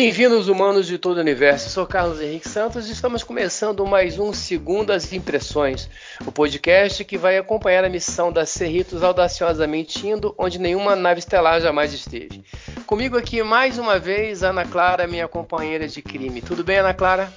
Bem-vindos, 0.00 0.46
humanos 0.46 0.86
de 0.86 0.96
todo 0.96 1.16
o 1.16 1.20
universo. 1.20 1.70
sou 1.70 1.84
Carlos 1.84 2.20
Henrique 2.20 2.48
Santos 2.48 2.88
e 2.88 2.92
estamos 2.92 3.24
começando 3.24 3.84
mais 3.84 4.16
um 4.16 4.32
Segundas 4.32 5.12
Impressões, 5.12 5.90
o 6.24 6.30
podcast 6.30 7.04
que 7.04 7.18
vai 7.18 7.36
acompanhar 7.36 7.84
a 7.84 7.88
missão 7.88 8.32
da 8.32 8.46
Cerritos 8.46 9.02
audaciosamente 9.02 10.06
indo 10.06 10.32
onde 10.38 10.56
nenhuma 10.60 10.94
nave 10.94 11.18
estelar 11.18 11.60
jamais 11.60 11.92
esteve. 11.92 12.44
Comigo 12.86 13.18
aqui 13.18 13.42
mais 13.42 13.76
uma 13.76 13.98
vez, 13.98 14.44
Ana 14.44 14.64
Clara, 14.64 15.08
minha 15.08 15.26
companheira 15.26 15.88
de 15.88 16.00
crime. 16.00 16.40
Tudo 16.42 16.62
bem, 16.62 16.76
Ana 16.78 16.94
Clara? 16.94 17.32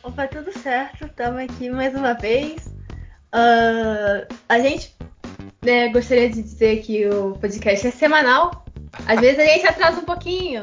Opa, 0.00 0.28
tudo 0.28 0.56
certo. 0.56 1.06
Estamos 1.06 1.40
aqui 1.40 1.68
mais 1.68 1.96
uma 1.96 2.14
vez. 2.14 2.64
Uh, 3.34 4.24
a 4.48 4.60
gente 4.60 4.94
né, 5.64 5.88
gostaria 5.88 6.30
de 6.30 6.44
dizer 6.44 6.80
que 6.82 7.08
o 7.08 7.32
podcast 7.40 7.88
é 7.88 7.90
semanal. 7.90 8.64
Às 9.04 9.18
vezes 9.18 9.40
a 9.40 9.46
gente 9.46 9.66
atrasa 9.66 9.98
um 9.98 10.04
pouquinho, 10.04 10.62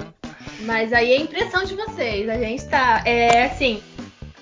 mas 0.61 0.93
aí 0.93 1.13
é 1.13 1.17
impressão 1.17 1.63
de 1.63 1.75
vocês. 1.75 2.27
A 2.29 2.37
gente 2.37 2.65
tá. 2.65 3.01
É 3.05 3.45
assim. 3.45 3.81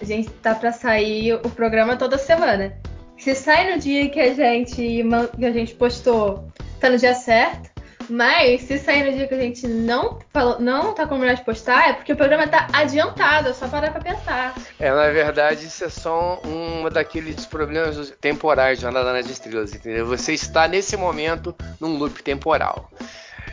A 0.01 0.05
gente 0.05 0.29
tá 0.29 0.55
pra 0.55 0.71
sair 0.71 1.33
o 1.33 1.49
programa 1.49 1.97
toda 1.97 2.17
semana. 2.17 2.73
Se 3.17 3.35
sai 3.35 3.73
no 3.73 3.79
dia 3.79 4.09
que 4.09 4.19
a 4.19 4.33
gente, 4.33 5.03
que 5.37 5.45
a 5.45 5.51
gente 5.51 5.75
postou, 5.75 6.47
tá 6.79 6.89
no 6.89 6.97
dia 6.97 7.13
certo. 7.13 7.69
Mas 8.09 8.61
se 8.61 8.79
sair 8.79 9.03
no 9.03 9.15
dia 9.15 9.27
que 9.27 9.35
a 9.35 9.39
gente 9.39 9.67
não, 9.67 10.17
falou, 10.33 10.59
não 10.59 10.93
tá 10.93 11.05
combinado 11.05 11.37
de 11.37 11.45
postar, 11.45 11.89
é 11.89 11.93
porque 11.93 12.11
o 12.11 12.17
programa 12.17 12.47
tá 12.47 12.67
adiantado, 12.73 13.49
é 13.49 13.53
só 13.53 13.67
parar 13.67 13.91
pra 13.91 14.01
pensar. 14.01 14.55
É, 14.79 14.89
na 14.91 15.09
verdade, 15.09 15.67
isso 15.67 15.83
é 15.85 15.89
só 15.89 16.41
um 16.43 16.89
daqueles 16.89 17.45
problemas 17.45 18.11
temporais 18.19 18.79
de 18.79 18.81
Jornada 18.81 19.13
nas 19.13 19.29
Estrelas, 19.29 19.75
entendeu? 19.75 20.07
Você 20.07 20.33
está 20.33 20.67
nesse 20.67 20.97
momento 20.97 21.55
num 21.79 21.97
loop 21.97 22.23
temporal. 22.23 22.89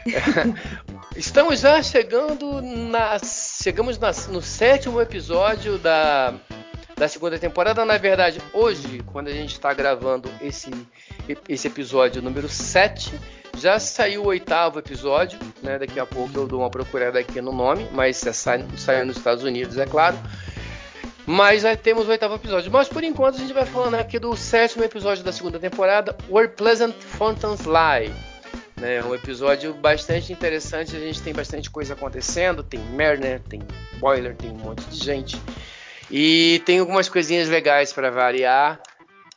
Estamos 1.16 1.60
já 1.60 1.82
chegando 1.82 2.60
na, 2.60 3.18
chegamos 3.18 3.98
na, 3.98 4.10
no 4.28 4.42
sétimo 4.42 5.00
episódio 5.00 5.78
da, 5.78 6.34
da 6.94 7.08
segunda 7.08 7.38
temporada. 7.38 7.86
Na 7.86 7.96
verdade, 7.96 8.38
hoje, 8.52 9.02
quando 9.06 9.28
a 9.28 9.32
gente 9.32 9.52
está 9.52 9.72
gravando 9.72 10.30
esse, 10.42 10.70
esse 11.48 11.68
episódio 11.68 12.20
número 12.20 12.50
7, 12.50 13.18
já 13.56 13.78
saiu 13.78 14.24
o 14.24 14.26
oitavo 14.26 14.78
episódio. 14.78 15.38
Né? 15.62 15.78
Daqui 15.78 15.98
a 15.98 16.04
pouco 16.04 16.38
eu 16.38 16.46
dou 16.46 16.60
uma 16.60 16.70
procurada 16.70 17.18
aqui 17.18 17.40
no 17.40 17.50
nome, 17.50 17.88
mas 17.92 18.18
sai, 18.18 18.62
sai 18.76 19.02
nos 19.02 19.16
Estados 19.16 19.42
Unidos, 19.42 19.78
é 19.78 19.86
claro. 19.86 20.18
Mas 21.24 21.62
já 21.62 21.74
temos 21.74 22.06
o 22.06 22.10
oitavo 22.10 22.34
episódio. 22.34 22.70
Mas 22.70 22.88
por 22.88 23.02
enquanto 23.02 23.36
a 23.36 23.38
gente 23.38 23.54
vai 23.54 23.64
falando 23.64 23.94
aqui 23.94 24.18
do 24.18 24.36
sétimo 24.36 24.84
episódio 24.84 25.24
da 25.24 25.32
segunda 25.32 25.58
temporada, 25.58 26.14
Where 26.28 26.48
Pleasant 26.48 26.94
Fountains 26.94 27.62
Lie. 27.64 28.35
Né, 28.78 29.02
um 29.02 29.14
episódio 29.14 29.72
bastante 29.72 30.32
interessante, 30.32 30.94
a 30.94 31.00
gente 31.00 31.22
tem 31.22 31.32
bastante 31.32 31.70
coisa 31.70 31.94
acontecendo, 31.94 32.62
tem 32.62 32.78
Merner, 32.78 33.40
tem 33.40 33.62
Boiler, 33.98 34.36
tem 34.36 34.50
um 34.50 34.58
monte 34.58 34.84
de 34.84 35.02
gente. 35.02 35.40
E 36.10 36.62
tem 36.66 36.78
algumas 36.78 37.08
coisinhas 37.08 37.48
legais 37.48 37.92
para 37.92 38.10
variar. 38.10 38.80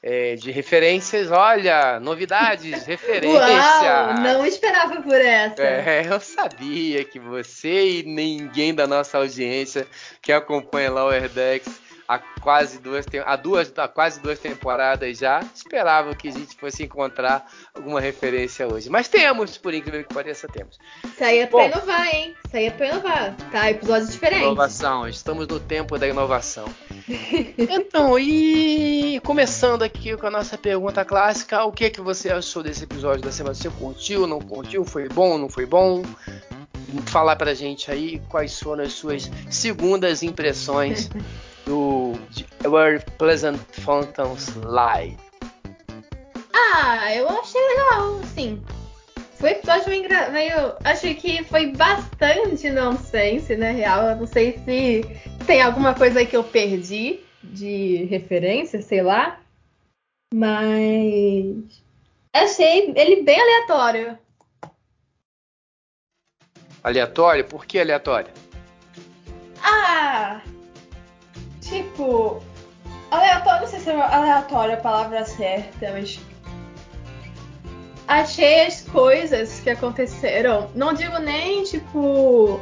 É, 0.01 0.35
de 0.35 0.49
referências, 0.49 1.29
olha, 1.29 1.99
novidades, 1.99 2.85
referência. 2.87 3.37
Uau, 3.37 4.13
não 4.13 4.45
esperava 4.45 5.01
por 5.01 5.19
essa. 5.19 5.61
É, 5.61 6.07
eu 6.09 6.21
sabia 6.21 7.03
que 7.03 7.19
você 7.19 7.99
e 7.99 8.03
ninguém 8.03 8.73
da 8.73 8.87
nossa 8.87 9.17
audiência 9.17 9.85
que 10.21 10.31
acompanha 10.31 10.89
lá 10.89 11.05
o 11.05 11.11
Herdex 11.11 11.88
há 12.09 12.17
quase 12.17 12.79
duas, 12.79 13.05
há 13.23 13.35
duas, 13.35 13.71
há 13.77 13.87
quase 13.87 14.19
duas 14.19 14.39
temporadas 14.39 15.19
já. 15.19 15.41
Esperava 15.53 16.15
que 16.15 16.27
a 16.27 16.31
gente 16.31 16.55
fosse 16.55 16.83
encontrar 16.83 17.45
alguma 17.71 18.01
referência 18.01 18.67
hoje. 18.67 18.89
Mas 18.89 19.07
temos, 19.07 19.59
por 19.59 19.75
incrível 19.75 20.03
que 20.03 20.11
pareça, 20.11 20.47
temos. 20.47 20.79
Isso 21.05 21.23
aí 21.23 21.37
é 21.37 21.45
pra 21.45 21.59
Bom, 21.59 21.65
inovar, 21.67 22.07
hein? 22.07 22.35
Isso 22.47 22.57
aí 22.57 22.65
é 22.65 22.71
pra 22.71 22.87
inovar. 22.87 23.35
Tá, 23.51 23.69
episódios 23.69 24.11
diferentes. 24.11 24.47
Inovação, 24.47 25.07
estamos 25.07 25.47
no 25.47 25.59
tempo 25.59 25.99
da 25.99 26.07
inovação. 26.07 26.65
então, 27.69 28.17
e 28.17 29.21
começando 29.23 29.83
aqui 29.83 30.17
com 30.17 30.25
a 30.25 30.31
nossa 30.31 30.57
pergunta 30.57 31.05
clássica, 31.05 31.63
o 31.63 31.71
que 31.71 31.91
que 31.91 32.01
você 32.01 32.31
achou 32.31 32.63
desse 32.63 32.85
episódio 32.85 33.21
da 33.21 33.31
semana? 33.31 33.53
Você 33.53 33.69
curtiu, 33.69 34.25
não 34.25 34.39
curtiu? 34.39 34.83
Foi 34.83 35.07
bom, 35.07 35.37
não 35.37 35.47
foi 35.47 35.67
bom? 35.67 36.01
Falar 37.05 37.35
pra 37.35 37.53
gente 37.53 37.91
aí 37.91 38.19
quais 38.29 38.59
foram 38.59 38.83
as 38.83 38.93
suas 38.93 39.29
segundas 39.47 40.23
impressões 40.23 41.07
do 41.69 42.17
Where 42.67 42.99
Pleasant 43.19 43.59
Fountains 43.85 44.55
Lie? 44.55 45.15
Ah, 46.51 47.13
eu 47.13 47.29
achei 47.29 47.61
legal, 47.61 48.23
sim. 48.33 48.63
Foi 49.35 49.51
episódio 49.51 49.89
meio, 49.89 50.31
meio. 50.31 50.73
Achei 50.83 51.13
que 51.13 51.43
foi 51.43 51.67
bastante 51.67 52.71
nonsense, 52.71 53.55
na 53.55 53.69
real. 53.69 54.09
Eu 54.09 54.15
não 54.15 54.25
sei 54.25 54.57
se 54.65 55.05
tem 55.45 55.61
alguma 55.61 55.93
coisa 55.93 56.19
aí 56.19 56.25
que 56.25 56.35
eu 56.35 56.43
perdi 56.43 57.19
de 57.43 58.05
referência, 58.05 58.81
sei 58.81 59.03
lá. 59.03 59.39
Mas. 60.33 61.83
Achei 62.33 62.91
ele 62.95 63.21
bem 63.21 63.39
aleatório. 63.39 64.17
Aleatório? 66.83 67.45
Por 67.45 67.65
que 67.65 67.79
aleatório? 67.79 68.33
Ah! 69.63 70.41
Tipo, 71.69 72.41
aleatório, 73.11 73.61
não 73.61 73.67
sei 73.67 73.79
se 73.79 73.89
é 73.91 74.01
aleatório 74.01 74.73
a 74.73 74.77
palavra 74.77 75.23
certa, 75.23 75.91
mas 75.91 76.19
achei 78.07 78.65
as 78.65 78.81
coisas 78.81 79.59
que 79.59 79.69
aconteceram. 79.69 80.69
Não 80.73 80.93
digo 80.93 81.19
nem, 81.19 81.63
tipo, 81.63 82.59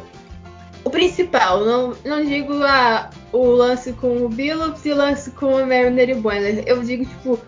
o 0.84 0.90
principal. 0.90 1.64
Não, 1.64 1.96
não 2.04 2.24
digo 2.24 2.54
a, 2.64 3.10
o 3.32 3.46
lance 3.46 3.94
com 3.94 4.26
o 4.26 4.30
Billups 4.30 4.86
e 4.86 4.92
o 4.92 4.96
lance 4.96 5.32
com 5.32 5.56
o 5.56 5.66
Mariner 5.66 6.10
e 6.10 6.16
Boiler. 6.16 6.64
Eu 6.68 6.84
digo, 6.84 7.06
tipo, 7.06 7.40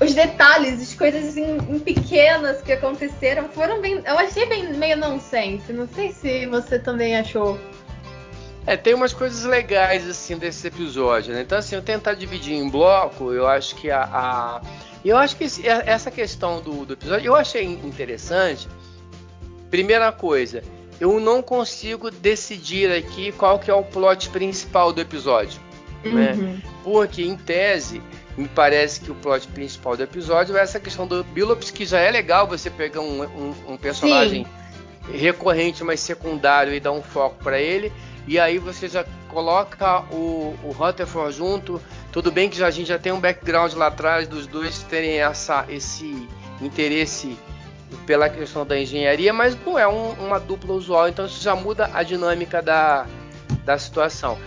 os 0.00 0.12
detalhes, 0.12 0.82
as 0.82 0.94
coisas 0.94 1.36
em, 1.36 1.56
em, 1.56 1.78
pequenas 1.78 2.60
que 2.62 2.72
aconteceram 2.72 3.48
foram 3.48 3.80
bem. 3.80 4.02
Eu 4.04 4.18
achei 4.18 4.46
bem 4.46 4.72
meio 4.74 4.96
nonsense. 4.96 5.72
Não 5.72 5.86
sei 5.86 6.12
se 6.12 6.46
você 6.46 6.78
também 6.78 7.16
achou. 7.16 7.58
É, 8.66 8.76
tem 8.76 8.94
umas 8.94 9.12
coisas 9.12 9.44
legais 9.44 10.08
assim 10.08 10.36
desse 10.36 10.66
episódio, 10.66 11.32
né? 11.32 11.42
Então 11.42 11.56
assim, 11.56 11.76
eu 11.76 11.82
tentar 11.82 12.14
dividir 12.14 12.54
em 12.54 12.68
bloco, 12.68 13.32
eu 13.32 13.46
acho 13.46 13.76
que 13.76 13.90
a, 13.90 14.02
a 14.02 14.60
eu 15.04 15.16
acho 15.16 15.36
que 15.36 15.44
esse, 15.44 15.66
essa 15.68 16.10
questão 16.10 16.60
do, 16.60 16.84
do 16.84 16.94
episódio 16.94 17.28
eu 17.28 17.36
achei 17.36 17.64
interessante. 17.64 18.68
Primeira 19.70 20.10
coisa, 20.10 20.64
eu 21.00 21.20
não 21.20 21.42
consigo 21.42 22.10
decidir 22.10 22.90
aqui 22.90 23.30
qual 23.32 23.58
que 23.58 23.70
é 23.70 23.74
o 23.74 23.84
plot 23.84 24.30
principal 24.30 24.92
do 24.92 25.00
episódio, 25.00 25.60
né? 26.02 26.32
uhum. 26.32 26.36
né? 26.36 26.62
Porque 26.82 27.22
em 27.22 27.36
tese 27.36 28.02
me 28.36 28.48
parece 28.48 29.00
que 29.00 29.10
o 29.12 29.14
plot 29.14 29.46
principal 29.48 29.96
do 29.96 30.02
episódio 30.02 30.56
é 30.56 30.60
essa 30.60 30.80
questão 30.80 31.06
do 31.06 31.22
Billups, 31.22 31.70
que 31.70 31.86
já 31.86 32.00
é 32.00 32.10
legal 32.10 32.48
você 32.48 32.68
pegar 32.68 33.00
um, 33.00 33.22
um, 33.22 33.54
um 33.68 33.76
personagem 33.76 34.44
Sim. 34.44 35.16
recorrente, 35.16 35.84
mas 35.84 36.00
secundário 36.00 36.74
e 36.74 36.80
dar 36.80 36.92
um 36.92 37.02
foco 37.02 37.36
para 37.42 37.60
ele 37.60 37.92
e 38.26 38.38
aí 38.38 38.58
você 38.58 38.88
já 38.88 39.04
coloca 39.28 40.00
o, 40.12 40.56
o 40.64 40.72
Rutherford 40.72 41.36
junto. 41.36 41.80
Tudo 42.10 42.32
bem 42.32 42.48
que 42.50 42.56
já, 42.56 42.66
a 42.66 42.70
gente 42.70 42.88
já 42.88 42.98
tem 42.98 43.12
um 43.12 43.20
background 43.20 43.72
lá 43.74 43.86
atrás 43.86 44.26
dos 44.26 44.46
dois 44.46 44.82
terem 44.82 45.20
essa, 45.20 45.64
esse 45.68 46.28
interesse 46.60 47.38
pela 48.04 48.28
questão 48.28 48.66
da 48.66 48.78
engenharia, 48.78 49.32
mas 49.32 49.56
não 49.64 49.78
é 49.78 49.86
um, 49.86 50.10
uma 50.12 50.40
dupla 50.40 50.74
usual, 50.74 51.08
então 51.08 51.26
isso 51.26 51.40
já 51.42 51.54
muda 51.54 51.90
a 51.94 52.02
dinâmica 52.02 52.60
da, 52.60 53.06
da 53.64 53.78
situação. 53.78 54.38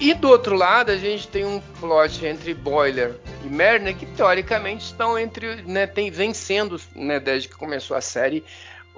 E 0.00 0.14
do 0.14 0.28
outro 0.28 0.56
lado, 0.56 0.90
a 0.90 0.96
gente 0.96 1.28
tem 1.28 1.44
um 1.44 1.60
plot 1.78 2.24
entre 2.24 2.54
Boiler 2.54 3.16
e 3.44 3.48
Merner 3.48 3.94
que 3.94 4.06
teoricamente 4.06 4.86
estão 4.86 5.18
entre, 5.18 5.56
né, 5.62 5.86
tem 5.86 6.10
vencendo, 6.10 6.80
né, 6.96 7.20
desde 7.20 7.48
que 7.48 7.54
começou 7.54 7.96
a 7.96 8.00
série, 8.00 8.42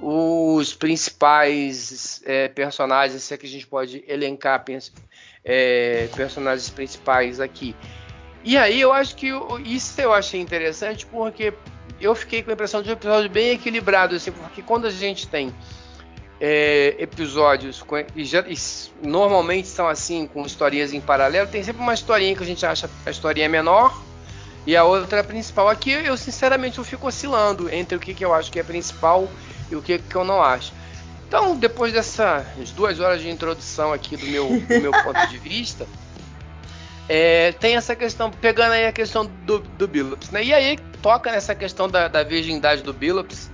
os 0.03 0.75
principais 0.75 2.21
é, 2.27 2.49
personagens, 2.49 3.23
se 3.23 3.33
é 3.33 3.37
que 3.37 3.47
a 3.47 3.49
gente 3.49 3.69
pode 3.69 4.05
elencar 4.09 4.65
é, 5.45 6.09
personagens 6.17 6.69
principais 6.69 7.39
aqui. 7.39 7.77
E 8.43 8.59
aí 8.59 8.81
eu 8.81 8.93
acho 8.93 9.15
que 9.15 9.31
isso 9.65 10.01
eu 10.01 10.13
achei 10.13 10.41
interessante 10.41 11.07
porque 11.07 11.55
eu 12.01 12.17
fiquei 12.17 12.43
com 12.43 12.51
a 12.51 12.55
impressão 12.55 12.83
de 12.83 12.91
um 12.91 12.93
episódio 12.95 13.31
bem 13.31 13.51
equilibrado, 13.51 14.17
assim, 14.17 14.33
porque 14.33 14.61
quando 14.61 14.89
a 14.89 14.91
gente 14.91 15.29
tem 15.29 15.55
é, 16.41 16.97
episódios 16.99 17.85
e, 18.17 18.25
já, 18.25 18.41
e 18.41 18.57
normalmente 19.01 19.69
são 19.69 19.87
assim 19.87 20.27
com 20.27 20.45
historinhas 20.45 20.93
em 20.93 21.01
paralelo. 21.01 21.49
Tem 21.49 21.63
sempre 21.63 21.81
uma 21.81 21.95
historinha 21.95 22.35
que 22.35 22.43
a 22.43 22.47
gente 22.47 22.67
acha 22.67 22.91
a 23.07 23.11
historinha 23.11 23.49
menor 23.49 23.97
e 24.67 24.77
a 24.77 24.85
outra 24.85 25.23
principal. 25.25 25.69
Aqui 25.69 25.91
eu 25.91 26.17
sinceramente 26.17 26.79
eu 26.79 26.85
fico 26.85 27.07
oscilando 27.07 27.73
entre 27.73 27.97
o 27.97 28.01
que, 28.01 28.15
que 28.15 28.25
eu 28.25 28.33
acho 28.33 28.51
que 28.51 28.59
é 28.59 28.63
principal 28.63 29.29
e 29.71 29.77
o 29.77 29.83
que, 29.83 29.99
que 29.99 30.17
eu 30.17 30.25
não 30.25 30.43
acho. 30.43 30.73
Então, 31.27 31.57
depois 31.57 31.93
dessas 31.93 32.71
duas 32.77 33.01
horas 33.01 33.23
de 33.23 33.31
introdução 33.31 33.93
aqui 33.93 34.17
do 34.17 34.27
meu, 34.27 34.49
do 34.49 34.81
meu 34.81 34.93
ponto 35.03 35.27
de 35.29 35.39
vista, 35.39 35.87
é, 37.09 37.53
tem 37.53 37.75
essa 37.75 37.97
questão, 37.97 38.31
pegando 38.31 38.73
aí 38.73 38.87
a 38.87 38.93
questão 38.93 39.25
do, 39.25 39.61
do 39.61 39.89
Billups, 39.89 40.31
né? 40.31 40.45
E 40.45 40.53
aí 40.53 40.79
toca 41.01 41.33
nessa 41.33 41.55
questão 41.55 41.89
da, 41.89 42.07
da 42.07 42.23
virgindade 42.23 42.83
do 42.83 42.93
Billups, 42.93 43.51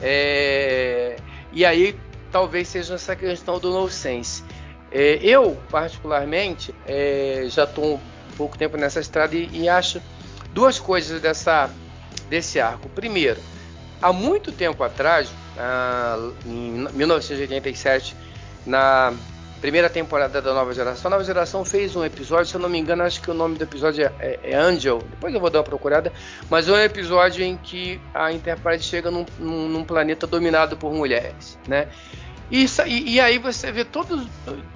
é, 0.00 1.16
e 1.52 1.66
aí 1.66 1.94
talvez 2.32 2.68
seja 2.68 2.94
essa 2.94 3.14
questão 3.14 3.58
do 3.58 3.72
no 3.72 3.90
sense. 3.90 4.42
É, 4.90 5.18
eu, 5.22 5.60
particularmente, 5.70 6.74
é, 6.86 7.44
já 7.48 7.64
estou 7.64 7.96
um 7.96 8.36
pouco 8.38 8.56
tempo 8.56 8.76
nessa 8.78 9.00
estrada 9.00 9.36
e, 9.36 9.50
e 9.52 9.68
acho 9.68 10.00
duas 10.52 10.78
coisas 10.78 11.20
dessa, 11.20 11.70
desse 12.28 12.60
arco. 12.60 12.88
Primeiro, 12.88 13.40
há 14.00 14.12
muito 14.12 14.52
tempo 14.52 14.82
atrás, 14.82 15.30
ah, 15.56 16.30
em 16.46 16.88
1987, 16.92 18.16
na 18.66 19.12
primeira 19.60 19.90
temporada 19.90 20.40
da 20.40 20.54
Nova 20.54 20.72
Geração, 20.72 21.08
a 21.08 21.10
Nova 21.10 21.24
Geração 21.24 21.64
fez 21.64 21.96
um 21.96 22.04
episódio, 22.04 22.46
se 22.46 22.54
eu 22.54 22.60
não 22.60 22.68
me 22.68 22.78
engano, 22.78 23.02
acho 23.02 23.20
que 23.20 23.30
o 23.30 23.34
nome 23.34 23.56
do 23.56 23.64
episódio 23.64 24.04
é, 24.04 24.12
é, 24.20 24.52
é 24.52 24.56
Angel, 24.56 24.98
depois 25.10 25.34
eu 25.34 25.40
vou 25.40 25.50
dar 25.50 25.58
uma 25.58 25.64
procurada, 25.64 26.12
mas 26.48 26.68
é 26.68 26.72
um 26.72 26.78
episódio 26.78 27.44
em 27.44 27.56
que 27.56 28.00
a 28.14 28.32
Enterprise 28.32 28.84
chega 28.84 29.10
num, 29.10 29.26
num, 29.38 29.68
num 29.68 29.84
planeta 29.84 30.26
dominado 30.26 30.76
por 30.76 30.92
mulheres, 30.92 31.58
né? 31.66 31.88
E, 32.50 32.66
e, 32.86 33.20
aí 33.20 33.38
você 33.38 33.70
vê 33.70 33.84
todo, 33.84 34.26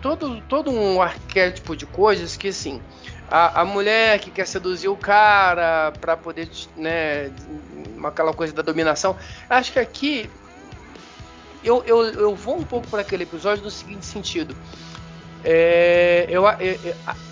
todo, 0.03 0.43
todo 0.43 0.71
um 0.71 1.01
arquétipo 1.01 1.75
de 1.75 1.87
coisas 1.87 2.37
que, 2.37 2.49
assim, 2.49 2.83
a, 3.33 3.63
a 3.63 3.65
mulher 3.65 4.19
que 4.19 4.31
quer 4.31 4.47
seduzir 4.47 4.89
o 4.89 4.97
cara 4.97 5.91
para 5.99 6.19
poder, 6.19 6.51
né, 6.77 7.33
aquela 8.05 8.35
coisa 8.35 8.53
da 8.53 8.61
dominação. 8.61 9.17
Acho 9.49 9.73
que 9.73 9.79
aqui 9.79 10.31
eu, 11.65 11.83
eu, 11.87 12.05
eu 12.05 12.35
vou 12.37 12.59
um 12.59 12.63
pouco 12.63 12.87
para 12.89 13.01
aquele 13.01 13.23
episódio 13.23 13.65
no 13.65 13.71
seguinte 13.71 14.05
sentido. 14.05 14.55
É, 15.45 16.27
eu, 16.29 16.47
a, 16.47 16.57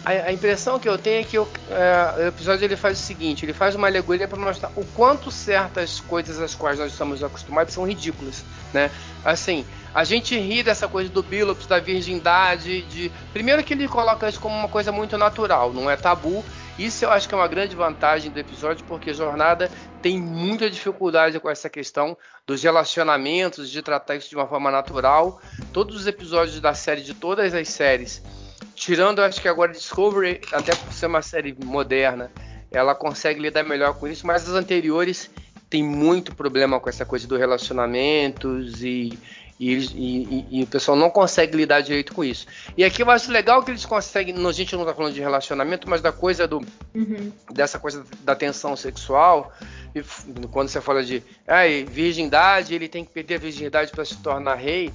a, 0.05 0.33
impressão 0.33 0.81
que 0.81 0.89
eu 0.89 0.99
tenho 0.99 1.21
é 1.21 1.25
que 1.25 1.39
eu, 1.39 1.49
é, 1.71 2.25
o 2.25 2.27
episódio 2.29 2.65
ele 2.65 2.77
faz 2.77 2.99
o 2.99 3.03
seguinte: 3.03 3.45
ele 3.45 3.53
faz 3.53 3.75
uma 3.75 3.87
alegoria 3.87 4.27
para 4.27 4.39
mostrar 4.39 4.71
o 4.75 4.85
quanto 4.85 5.31
certas 5.31 6.01
coisas 6.01 6.41
às 6.41 6.55
quais 6.55 6.79
nós 6.79 6.91
estamos 6.91 7.23
acostumados 7.23 7.73
são 7.73 7.87
ridículas, 7.87 8.45
né? 8.73 8.91
Assim, 9.25 9.65
a 9.95 10.03
gente 10.03 10.39
ri 10.39 10.63
dessa 10.63 10.89
coisa 10.89 11.09
do 11.09 11.23
Billups, 11.23 11.67
da 11.67 11.79
virgindade, 11.79 12.83
de 12.83 13.13
primeiro 13.33 13.63
que 13.63 13.75
ele 13.75 13.87
coloca 13.87 14.29
isso 14.29 14.41
como 14.41 14.57
uma 14.57 14.69
coisa 14.69 14.91
muito 14.91 15.17
natural, 15.17 15.73
não 15.73 15.89
é 15.89 15.97
tabu. 15.97 16.45
Isso 16.79 17.05
eu 17.05 17.11
acho 17.11 17.29
que 17.29 17.35
é 17.35 17.39
uma 17.39 17.49
grande 17.49 17.77
vantagem 17.77 18.31
do 18.31 18.39
episódio, 18.39 18.85
porque 18.87 19.13
Jornada 19.13 19.71
tem 20.01 20.19
muita 20.19 20.71
dificuldade 20.71 21.39
com 21.39 21.51
essa 21.51 21.69
questão 21.69 22.17
dos 22.47 22.63
relacionamentos, 22.63 23.71
de 23.71 23.83
tratar 23.83 24.17
isso 24.17 24.31
de 24.31 24.37
uma 24.37 24.47
forma 24.47 24.71
natural. 24.71 25.41
Todos 25.73 25.97
os 25.97 26.07
episódios 26.07 26.61
da 26.61 26.73
série, 26.73 27.03
de 27.03 27.15
todas 27.15 27.55
as 27.55 27.69
séries, 27.69 28.23
tirando 28.75 29.21
acho 29.21 29.41
que 29.41 29.49
agora 29.49 29.73
Discovery, 29.73 30.41
até 30.53 30.75
por 30.75 30.93
ser 30.93 31.07
uma 31.07 31.23
série 31.23 31.55
moderna, 31.65 32.31
ela 32.71 32.95
consegue 32.95 33.41
lidar 33.41 33.63
melhor 33.63 33.95
com 33.95 34.09
isso, 34.09 34.27
mas 34.27 34.49
as 34.49 34.55
anteriores 34.55 35.31
tem 35.69 35.83
muito 35.83 36.35
problema 36.35 36.81
com 36.81 36.89
essa 36.89 37.05
coisa 37.05 37.27
dos 37.29 37.39
relacionamentos 37.39 38.83
e 38.83 39.19
e, 39.61 39.77
e, 39.77 40.47
e, 40.51 40.63
o 40.63 40.67
pessoal 40.67 40.97
não 40.97 41.11
consegue 41.11 41.55
lidar 41.55 41.83
direito 41.83 42.15
com 42.15 42.25
isso. 42.25 42.47
E 42.79 42.83
aqui 42.83 43.03
eu 43.03 43.11
acho 43.11 43.31
legal 43.31 43.63
que 43.63 43.71
eles 43.71 43.85
conseguem. 43.85 44.35
A 44.35 44.53
gente 44.53 44.75
não 44.75 44.85
está 44.85 44.95
falando 44.95 45.13
de 45.13 45.21
relacionamento, 45.21 45.89
mas 45.89 46.01
da 46.01 46.11
coisa 46.11 46.49
do. 46.49 46.63
Uhum. 46.95 47.31
dessa 47.53 47.79
coisa 47.79 48.03
da 48.23 48.35
tensão 48.35 48.75
sexual. 48.75 49.53
E 49.95 50.03
quando 50.49 50.71
você 50.71 50.81
fala 50.81 51.05
de 51.05 51.23
ah, 51.47 51.65
virgindade, 51.87 52.75
ele 52.75 52.89
tem 52.89 53.05
que 53.05 53.13
perder 53.13 53.35
a 53.35 53.39
virgindade 53.39 53.93
para 53.93 54.03
se 54.03 54.17
tornar 54.17 54.55
rei. 54.55 54.91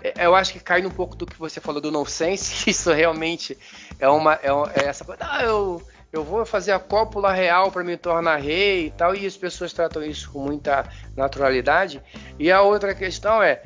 É, 0.00 0.24
eu 0.24 0.36
acho 0.36 0.52
que 0.52 0.60
cai 0.60 0.86
um 0.86 0.90
pouco 0.90 1.16
do 1.16 1.26
que 1.26 1.36
você 1.36 1.60
falou 1.60 1.80
do 1.80 1.90
nonsense. 1.90 2.70
Isso 2.70 2.92
realmente 2.92 3.58
é 3.98 4.08
uma. 4.08 4.34
É, 4.34 4.50
é 4.80 4.84
essa 4.84 5.04
coisa. 5.04 5.24
Ah, 5.24 5.42
eu 5.42 5.82
eu 6.12 6.22
vou 6.22 6.46
fazer 6.46 6.70
a 6.70 6.78
cópula 6.78 7.32
real 7.32 7.72
para 7.72 7.82
me 7.82 7.96
tornar 7.96 8.36
rei 8.36 8.86
e 8.86 8.90
tal, 8.92 9.16
e 9.16 9.26
as 9.26 9.36
pessoas 9.36 9.72
tratam 9.72 10.00
isso 10.04 10.30
com 10.30 10.38
muita 10.38 10.88
naturalidade. 11.16 12.00
E 12.38 12.52
a 12.52 12.62
outra 12.62 12.94
questão 12.94 13.42
é, 13.42 13.60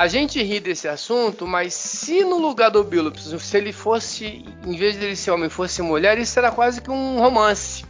a 0.00 0.08
gente 0.08 0.42
ri 0.42 0.58
desse 0.60 0.88
assunto, 0.88 1.46
mas 1.46 1.74
se 1.74 2.24
no 2.24 2.38
lugar 2.38 2.70
do 2.70 2.82
Billups, 2.82 3.34
se 3.38 3.56
ele 3.58 3.70
fosse, 3.70 4.46
em 4.66 4.74
vez 4.74 4.98
de 4.98 5.04
ele 5.04 5.14
ser 5.14 5.30
homem, 5.30 5.50
fosse 5.50 5.82
mulher, 5.82 6.16
isso 6.16 6.38
era 6.38 6.50
quase 6.50 6.80
que 6.80 6.90
um 6.90 7.18
romance. 7.18 7.84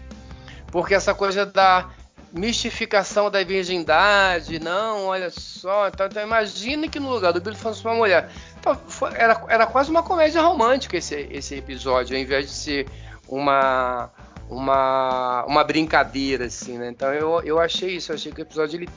Porque 0.73 0.93
essa 0.93 1.15
coisa 1.15 1.47
da 1.47 1.89
mistificação 2.33 3.31
da 3.31 3.45
virgindade, 3.45 4.59
não, 4.59 5.07
olha 5.07 5.31
só, 5.31 5.87
então, 5.87 6.07
então 6.07 6.21
imagine 6.21 6.89
que 6.89 6.99
no 6.99 7.09
lugar 7.09 7.33
do 7.33 7.41
Billups 7.41 7.62
fosse 7.62 7.85
uma 7.85 7.95
mulher. 7.95 8.29
Então, 8.59 8.75
foi, 8.89 9.13
era, 9.15 9.45
era 9.47 9.65
quase 9.65 9.89
uma 9.89 10.03
comédia 10.03 10.43
romântica 10.43 10.97
esse, 10.97 11.29
esse 11.31 11.55
episódio, 11.55 12.17
ao 12.17 12.21
invés 12.21 12.47
de 12.47 12.53
ser 12.53 12.87
uma 13.29 14.11
uma, 14.49 15.45
uma 15.47 15.63
brincadeira, 15.63 16.47
assim, 16.47 16.77
né? 16.77 16.89
Então 16.91 17.15
eu, 17.15 17.41
eu 17.43 17.61
achei 17.61 17.95
isso, 17.95 18.11
eu 18.11 18.17
achei 18.17 18.33
que 18.33 18.41
o 18.41 18.43
episódio 18.43 18.79
ele 18.79 18.89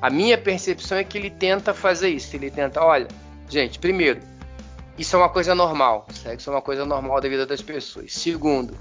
a 0.00 0.10
minha 0.10 0.38
percepção 0.38 0.98
é 0.98 1.04
que 1.04 1.18
ele 1.18 1.30
tenta 1.30 1.74
fazer 1.74 2.08
isso. 2.08 2.34
Ele 2.36 2.50
tenta, 2.50 2.82
olha, 2.82 3.08
gente, 3.48 3.78
primeiro, 3.78 4.20
isso 4.98 5.14
é 5.14 5.18
uma 5.18 5.28
coisa 5.28 5.54
normal, 5.54 6.06
sexo 6.12 6.50
é 6.50 6.52
uma 6.52 6.62
coisa 6.62 6.84
normal 6.84 7.20
da 7.20 7.28
vida 7.28 7.46
das 7.46 7.62
pessoas. 7.62 8.12
Segundo, 8.12 8.76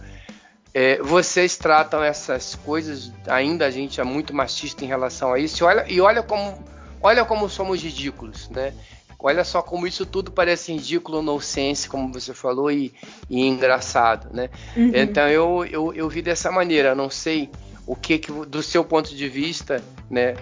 é, 0.74 0.98
vocês 1.02 1.58
tratam 1.58 2.04
essas 2.04 2.56
coisas, 2.56 3.12
ainda 3.28 3.66
a 3.66 3.72
gente 3.72 4.02
é 4.02 4.04
muito 4.04 4.34
machista 4.34 4.84
em 4.84 4.88
relação 4.88 5.34
a 5.34 5.40
isso. 5.40 5.64
E 5.64 5.66
olha, 5.66 5.86
e 5.88 6.02
olha 6.02 6.24
como, 6.24 6.64
olha 7.02 7.24
como 7.26 7.50
somos 7.50 7.82
ridículos, 7.82 8.50
né? 8.50 8.74
Olha 9.20 9.44
só 9.44 9.64
como 9.64 9.88
isso 9.88 10.06
tudo 10.06 10.32
parece 10.32 10.72
ridículo, 10.72 11.24
no 11.24 11.42
sense, 11.42 11.90
como 11.90 12.14
você 12.14 12.34
falou, 12.34 12.72
e, 12.72 12.94
e 13.28 13.46
engraçado, 13.46 14.30
né? 14.32 14.50
Uhum. 14.76 14.92
Então 14.94 15.28
eu, 15.28 15.66
eu, 15.66 15.94
eu 15.94 16.08
vi 16.08 16.22
dessa 16.22 16.52
maneira. 16.52 16.94
Não 16.94 17.10
sei 17.10 17.50
o 17.88 17.96
que, 17.96 18.20
que 18.20 18.32
do 18.32 18.62
seu 18.62 18.84
ponto 18.84 19.16
de 19.16 19.28
vista, 19.28 19.84
né? 20.10 20.36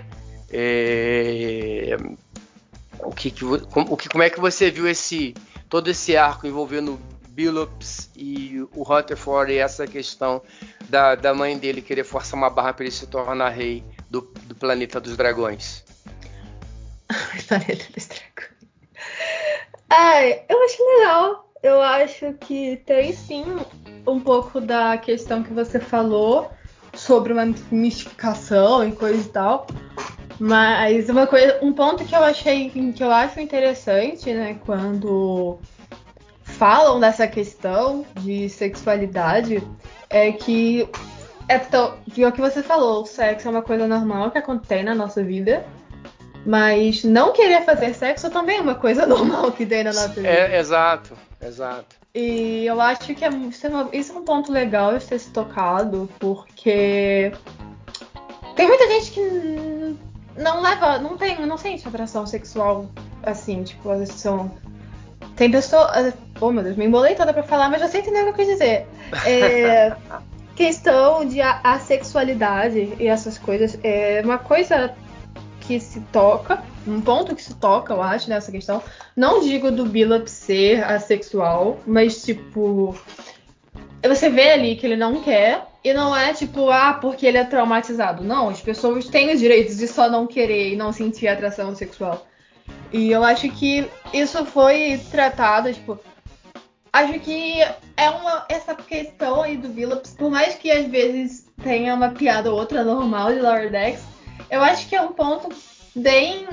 É, 0.51 1.97
o 2.99 3.11
que, 3.11 3.33
o 3.43 3.97
que, 3.97 4.09
como 4.09 4.23
é 4.23 4.29
que 4.29 4.39
você 4.39 4.69
viu 4.69 4.87
esse 4.87 5.33
todo 5.69 5.89
esse 5.89 6.15
arco 6.15 6.47
envolvendo 6.47 6.99
Billups 7.29 8.09
e 8.15 8.65
o 8.73 8.83
Rutherford 8.83 9.51
e 9.51 9.57
essa 9.57 9.85
questão 9.85 10.41
da, 10.87 11.15
da 11.15 11.33
mãe 11.33 11.57
dele 11.57 11.81
querer 11.81 12.05
forçar 12.05 12.37
uma 12.37 12.49
barra 12.49 12.73
para 12.73 12.85
ele 12.85 12.91
se 12.91 13.07
tornar 13.07 13.49
rei 13.49 13.83
do, 14.09 14.21
do 14.43 14.55
planeta 14.55 15.01
dos 15.01 15.17
dragões? 15.17 15.83
planeta 17.47 17.85
dos 17.93 18.07
dragões. 18.07 18.55
Ai, 19.89 20.43
eu 20.47 20.63
acho 20.63 20.97
legal. 20.97 21.51
Eu 21.61 21.81
acho 21.81 22.33
que 22.33 22.77
tem 22.85 23.11
sim 23.11 23.43
um 24.07 24.19
pouco 24.19 24.61
da 24.61 24.97
questão 24.97 25.43
que 25.43 25.51
você 25.51 25.79
falou 25.79 26.51
sobre 26.93 27.33
uma 27.33 27.45
mistificação 27.71 28.87
e 28.87 28.91
coisa 28.91 29.21
e 29.21 29.31
tal. 29.31 29.67
Mas 30.39 31.09
uma 31.09 31.25
coisa, 31.25 31.59
um 31.61 31.71
ponto 31.71 32.03
que 32.03 32.15
eu 32.15 32.23
achei 32.23 32.69
que 32.69 33.03
eu 33.03 33.11
acho 33.11 33.39
interessante, 33.39 34.33
né, 34.33 34.57
quando 34.65 35.57
falam 36.43 36.99
dessa 36.99 37.27
questão 37.27 38.05
de 38.19 38.49
sexualidade, 38.49 39.63
é 40.09 40.31
que 40.31 40.87
é 41.47 41.59
tão, 41.59 41.97
o 42.07 42.31
que 42.31 42.41
você 42.41 42.61
falou, 42.61 43.03
o 43.03 43.05
sexo 43.05 43.47
é 43.47 43.51
uma 43.51 43.61
coisa 43.61 43.87
normal 43.87 44.31
que 44.31 44.37
acontece 44.37 44.83
na 44.83 44.95
nossa 44.95 45.23
vida. 45.23 45.65
Mas 46.45 47.03
não 47.03 47.33
querer 47.33 47.63
fazer 47.65 47.95
sexo 47.95 48.29
também 48.29 48.57
é 48.57 48.61
uma 48.61 48.75
coisa 48.75 49.05
normal 49.07 49.51
que 49.51 49.65
tem 49.65 49.83
na 49.83 49.91
nossa 49.91 50.09
vida. 50.09 50.27
É, 50.27 50.59
exato, 50.59 51.17
exato. 51.41 51.95
E 52.13 52.65
eu 52.65 52.79
acho 52.79 53.13
que 53.13 53.25
é, 53.25 53.29
isso, 53.29 53.67
é 53.67 53.71
isso 53.91 54.13
é 54.13 54.15
um 54.15 54.23
ponto 54.23 54.51
legal 54.51 54.97
de 54.97 55.05
ter 55.05 55.19
se 55.19 55.31
tocado, 55.31 56.09
porque 56.19 57.31
tem 58.55 58.67
muita 58.67 58.87
gente 58.87 59.11
que 59.11 59.97
não 60.37 60.61
leva, 60.61 60.97
não 60.99 61.17
tem, 61.17 61.45
não 61.45 61.57
sente 61.57 61.87
atração 61.87 62.25
sexual 62.25 62.89
assim, 63.23 63.63
tipo, 63.63 63.89
elas 63.89 64.09
são. 64.09 64.51
Tem 65.35 65.49
pessoas. 65.49 66.13
Oh 66.39 66.51
meu 66.51 66.63
Deus, 66.63 66.75
me 66.75 66.85
embolei 66.85 67.15
toda 67.15 67.33
pra 67.33 67.43
falar, 67.43 67.69
mas 67.69 67.81
você 67.81 67.99
entendeu 67.99 68.21
o 68.21 68.25
que 68.25 68.41
eu 68.41 68.45
quis 68.45 68.47
dizer. 68.47 68.87
É, 69.25 69.95
questão 70.55 71.25
de 71.25 71.41
assexualidade 71.41 72.95
e 72.99 73.07
essas 73.07 73.37
coisas 73.37 73.77
é 73.83 74.21
uma 74.23 74.37
coisa 74.37 74.95
que 75.61 75.79
se 75.79 75.99
toca, 76.11 76.63
um 76.87 77.01
ponto 77.01 77.35
que 77.35 77.41
se 77.41 77.55
toca, 77.55 77.93
eu 77.93 78.01
acho, 78.01 78.29
nessa 78.29 78.51
questão. 78.51 78.81
Não 79.15 79.41
digo 79.41 79.71
do 79.71 79.85
Billup 79.85 80.27
ser 80.27 80.83
assexual, 80.83 81.79
mas 81.85 82.23
tipo. 82.23 82.95
Você 84.07 84.29
vê 84.29 84.51
ali 84.51 84.75
que 84.75 84.85
ele 84.85 84.95
não 84.95 85.21
quer, 85.21 85.65
e 85.83 85.93
não 85.93 86.15
é 86.15 86.33
tipo, 86.33 86.69
ah, 86.69 86.95
porque 86.95 87.25
ele 87.25 87.37
é 87.37 87.43
traumatizado. 87.43 88.23
Não, 88.23 88.49
as 88.49 88.59
pessoas 88.59 89.07
têm 89.07 89.31
os 89.31 89.39
direitos 89.39 89.77
de 89.77 89.87
só 89.87 90.09
não 90.09 90.25
querer 90.25 90.73
e 90.73 90.75
não 90.75 90.91
sentir 90.91 91.27
atração 91.27 91.75
sexual. 91.75 92.25
E 92.91 93.11
eu 93.11 93.23
acho 93.23 93.47
que 93.49 93.87
isso 94.11 94.43
foi 94.45 94.99
tratado, 95.11 95.71
tipo, 95.71 95.99
acho 96.91 97.19
que 97.19 97.61
é 97.97 98.09
uma 98.09 98.45
essa 98.49 98.73
questão 98.73 99.41
aí 99.41 99.57
do 99.57 99.69
Billups, 99.69 100.15
por 100.17 100.31
mais 100.31 100.55
que 100.55 100.71
às 100.71 100.87
vezes 100.87 101.45
tenha 101.63 101.93
uma 101.93 102.09
piada 102.09 102.51
ou 102.51 102.57
outra 102.57 102.83
normal 102.83 103.33
de 103.33 103.41
Lower 103.41 103.69
Decks, 103.69 104.03
eu 104.49 104.63
acho 104.63 104.87
que 104.87 104.95
é 104.95 105.01
um 105.01 105.13
ponto 105.13 105.49
bem 105.95 106.47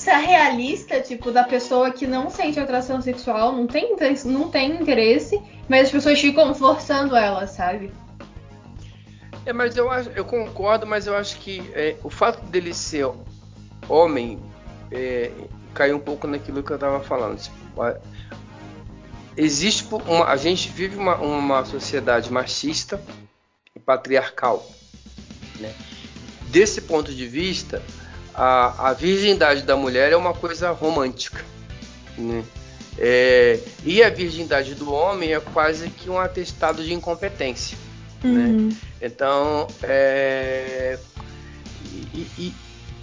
ser 0.00 0.16
realista, 0.16 1.00
tipo, 1.00 1.30
da 1.30 1.44
pessoa 1.44 1.90
que 1.90 2.06
não 2.06 2.30
sente 2.30 2.58
atração 2.58 3.02
sexual, 3.02 3.52
não 3.52 3.66
tem, 3.66 3.94
não 4.24 4.48
tem 4.48 4.80
interesse, 4.80 5.40
mas 5.68 5.86
as 5.86 5.90
pessoas 5.90 6.18
ficam 6.18 6.54
forçando 6.54 7.14
ela, 7.14 7.46
sabe? 7.46 7.92
É, 9.44 9.52
mas 9.52 9.76
eu, 9.76 9.90
acho, 9.90 10.10
eu 10.10 10.24
concordo, 10.24 10.86
mas 10.86 11.06
eu 11.06 11.16
acho 11.16 11.36
que 11.38 11.62
é, 11.74 11.96
o 12.02 12.08
fato 12.08 12.42
dele 12.46 12.72
ser 12.72 13.10
homem 13.88 14.38
é, 14.90 15.30
caiu 15.74 15.96
um 15.96 16.00
pouco 16.00 16.26
naquilo 16.26 16.62
que 16.62 16.70
eu 16.70 16.76
estava 16.76 17.00
falando. 17.00 17.38
Tipo, 17.38 17.82
a, 17.82 17.96
existe 19.36 19.86
uma, 20.06 20.26
a 20.26 20.36
gente 20.36 20.68
vive 20.70 20.96
uma, 20.96 21.16
uma 21.16 21.64
sociedade 21.64 22.32
machista 22.32 23.00
e 23.76 23.80
patriarcal. 23.80 24.66
Né? 25.58 25.74
Desse 26.48 26.80
ponto 26.82 27.14
de 27.14 27.26
vista, 27.26 27.82
a, 28.34 28.90
a 28.90 28.92
virgindade 28.92 29.62
da 29.62 29.76
mulher 29.76 30.12
é 30.12 30.16
uma 30.16 30.34
coisa 30.34 30.70
romântica. 30.70 31.44
Né? 32.16 32.44
É, 32.98 33.58
e 33.84 34.02
a 34.02 34.10
virgindade 34.10 34.74
do 34.74 34.92
homem 34.92 35.32
é 35.32 35.40
quase 35.40 35.88
que 35.88 36.10
um 36.10 36.18
atestado 36.18 36.82
de 36.84 36.92
incompetência. 36.92 37.76
Né? 38.22 38.30
Uhum. 38.30 38.68
Né? 38.68 38.76
Então, 39.00 39.66
é, 39.82 40.98
e, 42.14 42.26
e, 42.38 42.54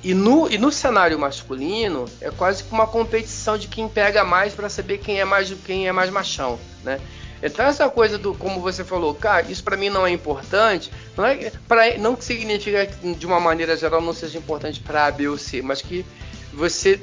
e, 0.03 0.13
no, 0.13 0.49
e 0.49 0.57
no 0.57 0.71
cenário 0.71 1.17
masculino 1.17 2.05
é 2.21 2.29
quase 2.29 2.63
que 2.63 2.71
uma 2.71 2.85
competição 2.85 3.57
de 3.57 3.67
quem 3.67 3.87
pega 3.87 4.23
mais 4.23 4.53
para 4.53 4.69
saber 4.69 4.99
quem 4.99 5.19
é 5.19 5.25
mais 5.25 5.51
quem 5.65 5.87
é 5.87 5.91
mais 5.91 6.09
machão, 6.09 6.59
né? 6.83 6.99
Então 7.41 7.65
essa 7.65 7.89
coisa 7.89 8.17
do, 8.17 8.33
como 8.33 8.59
você 8.59 8.83
falou, 8.83 9.13
cara, 9.13 9.45
isso 9.49 9.63
para 9.63 9.77
mim 9.77 9.89
não 9.89 10.05
é 10.05 10.11
importante, 10.11 10.91
não 11.15 11.25
é 11.25 11.51
para 11.67 11.97
não 11.97 12.15
que 12.15 12.25
significa 12.25 12.85
que 12.85 13.13
de 13.13 13.25
uma 13.25 13.39
maneira 13.39 13.77
geral 13.77 14.01
não 14.01 14.13
seja 14.13 14.37
importante 14.37 14.79
para 14.79 15.05
A, 15.05 15.11
B 15.11 15.27
ou 15.27 15.37
C, 15.37 15.61
mas 15.61 15.81
que 15.81 16.05
você 16.53 16.99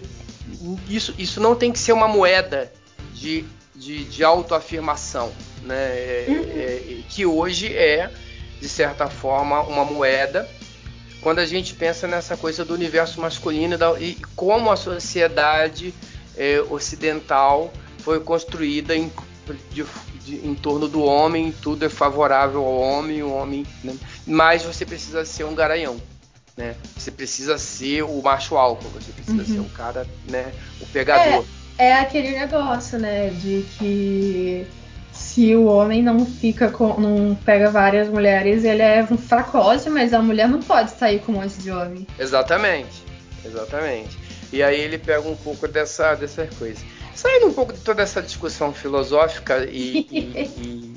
isso, 0.89 1.15
isso 1.19 1.41
não 1.41 1.55
tem 1.55 1.73
que 1.73 1.79
ser 1.79 1.93
uma 1.93 2.09
moeda 2.09 2.73
de, 3.13 3.45
de, 3.75 4.05
de 4.05 4.25
autoafirmação, 4.25 5.33
né? 5.63 5.77
É, 5.77 6.27
uhum. 6.29 6.45
é, 6.55 7.03
que 7.09 7.25
hoje 7.25 7.75
é 7.75 8.11
de 8.61 8.69
certa 8.69 9.09
forma 9.09 9.61
uma 9.63 9.85
moeda 9.85 10.49
quando 11.21 11.39
a 11.39 11.47
gente 11.47 11.75
pensa 11.75 12.07
nessa 12.07 12.37
coisa 12.37 12.65
do 12.65 12.75
universo 12.75 13.19
masculino 13.21 13.75
e, 13.75 13.79
da, 13.79 13.99
e 13.99 14.19
como 14.37 14.71
a 14.71 14.77
sociedade 14.77 15.95
é, 16.37 16.61
ocidental 16.69 17.73
foi 17.99 18.21
construída 18.21 18.95
em, 18.95 19.11
de, 19.71 19.87
de, 20.25 20.47
em 20.47 20.55
torno 20.55 20.89
do 20.89 21.03
homem, 21.03 21.53
tudo 21.53 21.85
é 21.85 21.89
favorável 21.89 22.65
ao 22.65 22.77
homem, 22.77 23.23
o 23.23 23.33
homem, 23.33 23.67
né? 23.83 23.95
mas 24.27 24.63
você 24.63 24.85
precisa 24.85 25.25
ser 25.25 25.45
um 25.45 25.55
garanhão. 25.55 26.01
Né? 26.57 26.77
Você 26.97 27.11
precisa 27.11 27.59
ser 27.59 28.03
o 28.03 28.23
macho 28.23 28.57
alfa, 28.57 28.89
você 28.89 29.13
precisa 29.13 29.39
uhum. 29.39 29.45
ser 29.45 29.61
o 29.61 29.77
cara, 29.77 30.07
né, 30.29 30.53
o 30.81 30.87
pegador. 30.87 31.45
É, 31.77 31.89
é 31.89 31.93
aquele 31.95 32.31
negócio, 32.31 32.99
né, 32.99 33.31
de 33.31 33.67
que 33.77 34.67
se 35.13 35.55
o 35.55 35.67
homem 35.67 36.03
não 36.03 36.27
fica 36.27 36.71
com. 36.71 37.01
não 37.01 37.35
pega 37.35 37.71
várias 37.71 38.09
mulheres, 38.09 38.65
ele 38.65 38.83
é 38.83 39.07
um 39.09 39.17
fracose, 39.17 39.89
mas 39.89 40.13
a 40.13 40.21
mulher 40.21 40.49
não 40.49 40.61
pode 40.61 40.91
sair 40.93 41.21
com 41.21 41.33
um 41.33 41.37
monte 41.37 41.55
de 41.55 41.71
homem. 41.71 42.07
Exatamente. 42.19 43.03
Exatamente. 43.45 44.19
E 44.53 44.63
aí 44.63 44.81
ele 44.81 44.99
pega 44.99 45.29
um 45.29 45.37
pouco 45.37 45.69
dessa, 45.69 46.15
dessa 46.15 46.49
coisa. 46.59 46.81
Saindo 47.25 47.47
um 47.47 47.55
pouco 47.55 47.73
de 47.73 47.81
toda 47.81 48.03
essa 48.03 48.21
discussão 48.21 48.71
filosófica 48.75 49.65
e. 49.65 50.07
e, 50.11 50.19
e... 50.61 50.95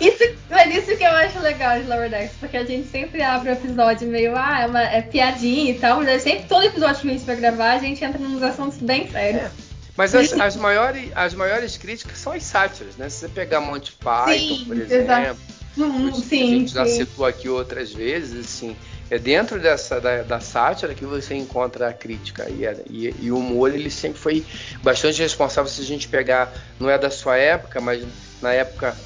Isso, 0.00 0.38
mas 0.50 0.74
isso 0.74 0.96
que 0.96 1.04
eu 1.04 1.10
acho 1.10 1.38
legal 1.40 1.78
de 1.78 1.86
Lower 1.86 2.10
Decks, 2.10 2.36
porque 2.38 2.56
a 2.58 2.64
gente 2.64 2.88
sempre 2.88 3.22
abre 3.22 3.50
o 3.50 3.52
episódio 3.52 4.08
meio, 4.08 4.34
ah, 4.36 4.60
é, 4.62 4.66
uma, 4.66 4.82
é 4.82 5.02
piadinha 5.02 5.70
e 5.70 5.78
tal, 5.78 6.02
mas 6.02 6.22
sempre 6.22 6.46
todo 6.46 6.64
episódio 6.64 7.02
que 7.02 7.08
a 7.08 7.12
gente 7.12 7.24
vai 7.24 7.36
gravar, 7.36 7.72
a 7.72 7.78
gente 7.78 8.02
entra 8.02 8.18
nos 8.18 8.42
assuntos 8.42 8.78
bem 8.78 9.10
sérios. 9.10 9.44
É. 9.44 9.50
Mas 9.96 10.14
as, 10.14 10.32
as, 10.34 10.56
maiores, 10.56 11.10
as 11.14 11.34
maiores 11.34 11.76
críticas 11.76 12.18
são 12.18 12.32
as 12.32 12.42
sátiras, 12.42 12.96
né? 12.96 13.08
Se 13.08 13.20
você 13.20 13.28
pegar 13.28 13.60
Monty 13.60 13.92
Python, 13.92 14.56
sim, 14.56 14.64
por 14.66 14.76
exemplo, 14.78 15.36
hum, 15.78 16.14
sim, 16.14 16.42
a 16.42 16.58
gente 16.58 16.72
já 16.74 16.86
citou 16.86 17.24
aqui 17.24 17.48
outras 17.48 17.92
vezes, 17.92 18.46
assim, 18.46 18.76
é 19.10 19.18
dentro 19.18 19.60
dessa 19.60 20.00
da, 20.00 20.22
da 20.22 20.40
sátira 20.40 20.94
que 20.94 21.04
você 21.04 21.34
encontra 21.34 21.88
a 21.88 21.92
crítica 21.92 22.48
e, 22.50 22.64
e, 22.90 23.14
e, 23.22 23.30
o 23.30 23.38
humor 23.38 23.72
ele 23.72 23.90
sempre 23.90 24.18
foi 24.18 24.44
bastante 24.82 25.20
responsável 25.22 25.70
se 25.70 25.80
a 25.80 25.84
gente 25.84 26.08
pegar 26.08 26.52
não 26.80 26.90
é 26.90 26.98
da 26.98 27.10
sua 27.10 27.36
época 27.36 27.80
mas 27.80 28.04
na 28.42 28.52
época 28.52 28.96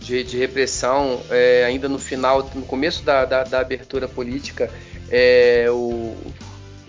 de, 0.00 0.22
de 0.22 0.36
repressão 0.36 1.20
é, 1.30 1.64
ainda 1.64 1.88
no 1.88 1.98
final 1.98 2.50
no 2.54 2.62
começo 2.62 3.02
da, 3.02 3.24
da, 3.24 3.44
da 3.44 3.60
abertura 3.60 4.06
política 4.06 4.70
é, 5.12 5.66
o, 5.68 6.16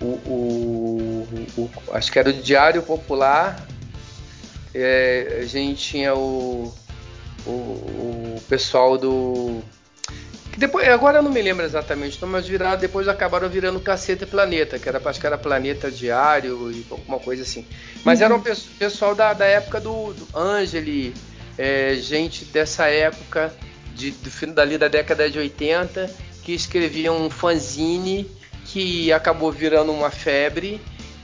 o, 0.02 0.08
o, 0.26 1.28
o, 1.58 1.70
acho 1.92 2.10
que 2.10 2.18
era 2.18 2.30
o 2.30 2.34
Diário 2.34 2.82
Popular. 2.82 3.68
É, 4.74 5.40
a 5.42 5.46
gente 5.46 5.76
tinha 5.76 6.16
o, 6.16 6.74
o, 7.46 8.42
pessoal 8.48 8.98
do. 8.98 9.62
Que 10.54 10.60
depois, 10.60 10.88
agora 10.88 11.18
eu 11.18 11.24
não 11.24 11.32
me 11.32 11.42
lembro 11.42 11.66
exatamente, 11.66 12.24
mas 12.26 12.48
viraram, 12.48 12.80
depois 12.80 13.08
acabaram 13.08 13.50
virando 13.50 13.80
Caceta 13.80 14.24
e 14.24 14.28
Planeta, 14.28 14.78
que 14.78 14.88
era, 14.88 15.02
acho 15.04 15.20
que 15.20 15.26
era 15.26 15.36
Planeta 15.36 15.90
Diário 15.90 16.72
e 16.72 16.86
alguma 16.92 17.18
coisa 17.18 17.42
assim. 17.42 17.66
Mas 18.06 18.20
uhum. 18.20 18.26
era 18.26 18.36
um 18.36 18.42
pessoal 18.78 19.16
da, 19.16 19.34
da 19.34 19.46
época 19.46 19.82
do, 19.82 20.14
do 20.14 20.28
Angeli, 20.38 21.12
é, 21.58 21.96
gente 21.96 22.46
dessa 22.46 22.86
época, 22.86 23.52
de, 23.96 24.12
do 24.12 24.30
fim 24.30 24.54
dali 24.54 24.78
da 24.78 24.88
década 24.88 25.28
de 25.28 25.40
80, 25.40 26.08
que 26.44 26.54
escreviam 26.54 27.18
um 27.20 27.32
fanzine 27.32 28.30
que 28.66 29.12
acabou 29.12 29.52
virando 29.52 29.92
uma 29.92 30.12
febre 30.12 30.80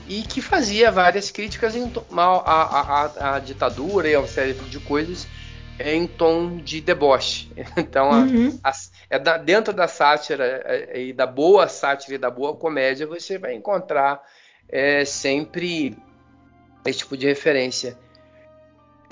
e 0.08 0.22
que 0.22 0.42
fazia 0.42 0.90
várias 0.90 1.30
críticas 1.30 1.74
à, 1.76 3.40
ditadura 3.44 4.08
e 4.08 4.14
a 4.16 4.18
uma 4.18 4.26
série 4.26 4.54
de 4.54 4.80
coisas 4.80 5.24
em 5.82 6.06
tom 6.06 6.58
de 6.58 6.80
deboche. 6.80 7.48
Então, 7.76 8.10
uhum. 8.10 8.58
a, 8.62 8.70
a, 8.70 8.72
é 9.10 9.18
da, 9.18 9.36
dentro 9.36 9.72
da 9.72 9.88
sátira 9.88 10.62
é, 10.64 10.88
é, 10.92 11.02
e 11.02 11.12
da 11.12 11.26
boa 11.26 11.66
sátira 11.66 12.14
e 12.14 12.18
da 12.18 12.30
boa 12.30 12.56
comédia, 12.56 13.06
você 13.06 13.36
vai 13.36 13.54
encontrar 13.54 14.22
é, 14.68 15.04
sempre 15.04 15.98
esse 16.86 17.00
tipo 17.00 17.16
de 17.16 17.26
referência. 17.26 17.98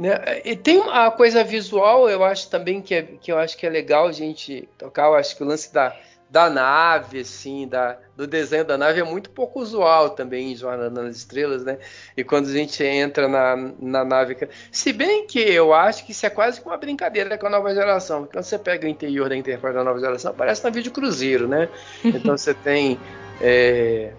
Né? 0.00 0.40
E 0.44 0.54
tem 0.54 0.80
a 0.88 1.10
coisa 1.10 1.42
visual, 1.42 2.08
eu 2.08 2.22
acho 2.24 2.48
também 2.48 2.80
que, 2.80 2.94
é, 2.94 3.02
que 3.02 3.32
eu 3.32 3.38
acho 3.38 3.58
que 3.58 3.66
é 3.66 3.70
legal 3.70 4.06
a 4.06 4.12
gente 4.12 4.68
tocar. 4.78 5.06
Eu 5.06 5.16
acho 5.16 5.36
que 5.36 5.42
o 5.42 5.46
lance 5.46 5.74
da, 5.74 5.94
da 6.30 6.50
nave, 6.50 7.20
assim, 7.20 7.66
da, 7.66 7.96
do 8.16 8.26
desenho 8.26 8.64
da 8.64 8.76
nave 8.76 9.00
é 9.00 9.04
muito 9.04 9.30
pouco 9.30 9.60
usual 9.60 10.10
também 10.10 10.52
em 10.52 10.56
Jornada 10.56 11.02
nas 11.02 11.16
Estrelas, 11.16 11.64
né? 11.64 11.78
E 12.16 12.22
quando 12.22 12.48
a 12.48 12.52
gente 12.52 12.82
entra 12.84 13.26
na, 13.26 13.56
na 13.80 14.04
nave. 14.04 14.36
Se 14.70 14.92
bem 14.92 15.26
que 15.26 15.38
eu 15.38 15.72
acho 15.72 16.04
que 16.04 16.12
isso 16.12 16.26
é 16.26 16.30
quase 16.30 16.60
uma 16.60 16.76
brincadeira 16.76 17.38
com 17.38 17.46
a 17.46 17.50
nova 17.50 17.74
geração. 17.74 18.28
Quando 18.30 18.44
você 18.44 18.58
pega 18.58 18.86
o 18.86 18.90
interior 18.90 19.28
da 19.28 19.36
interface 19.36 19.74
da 19.74 19.84
nova 19.84 19.98
geração, 19.98 20.34
parece 20.34 20.62
na 20.62 20.70
vídeo 20.70 20.92
cruzeiro, 20.92 21.48
né? 21.48 21.68
Então 22.04 22.36
você 22.36 22.52
tem. 22.52 22.98
É, 23.40 24.12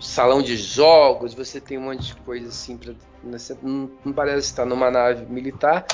salão 0.00 0.42
de 0.42 0.56
jogos, 0.56 1.34
você 1.34 1.60
tem 1.60 1.78
um 1.78 1.82
monte 1.82 2.08
de 2.08 2.16
coisa 2.16 2.48
assim, 2.48 2.76
pra, 2.76 2.92
não, 3.62 3.90
não 4.04 4.12
parece 4.12 4.46
estar 4.46 4.64
numa 4.64 4.90
nave 4.90 5.26
militar, 5.26 5.86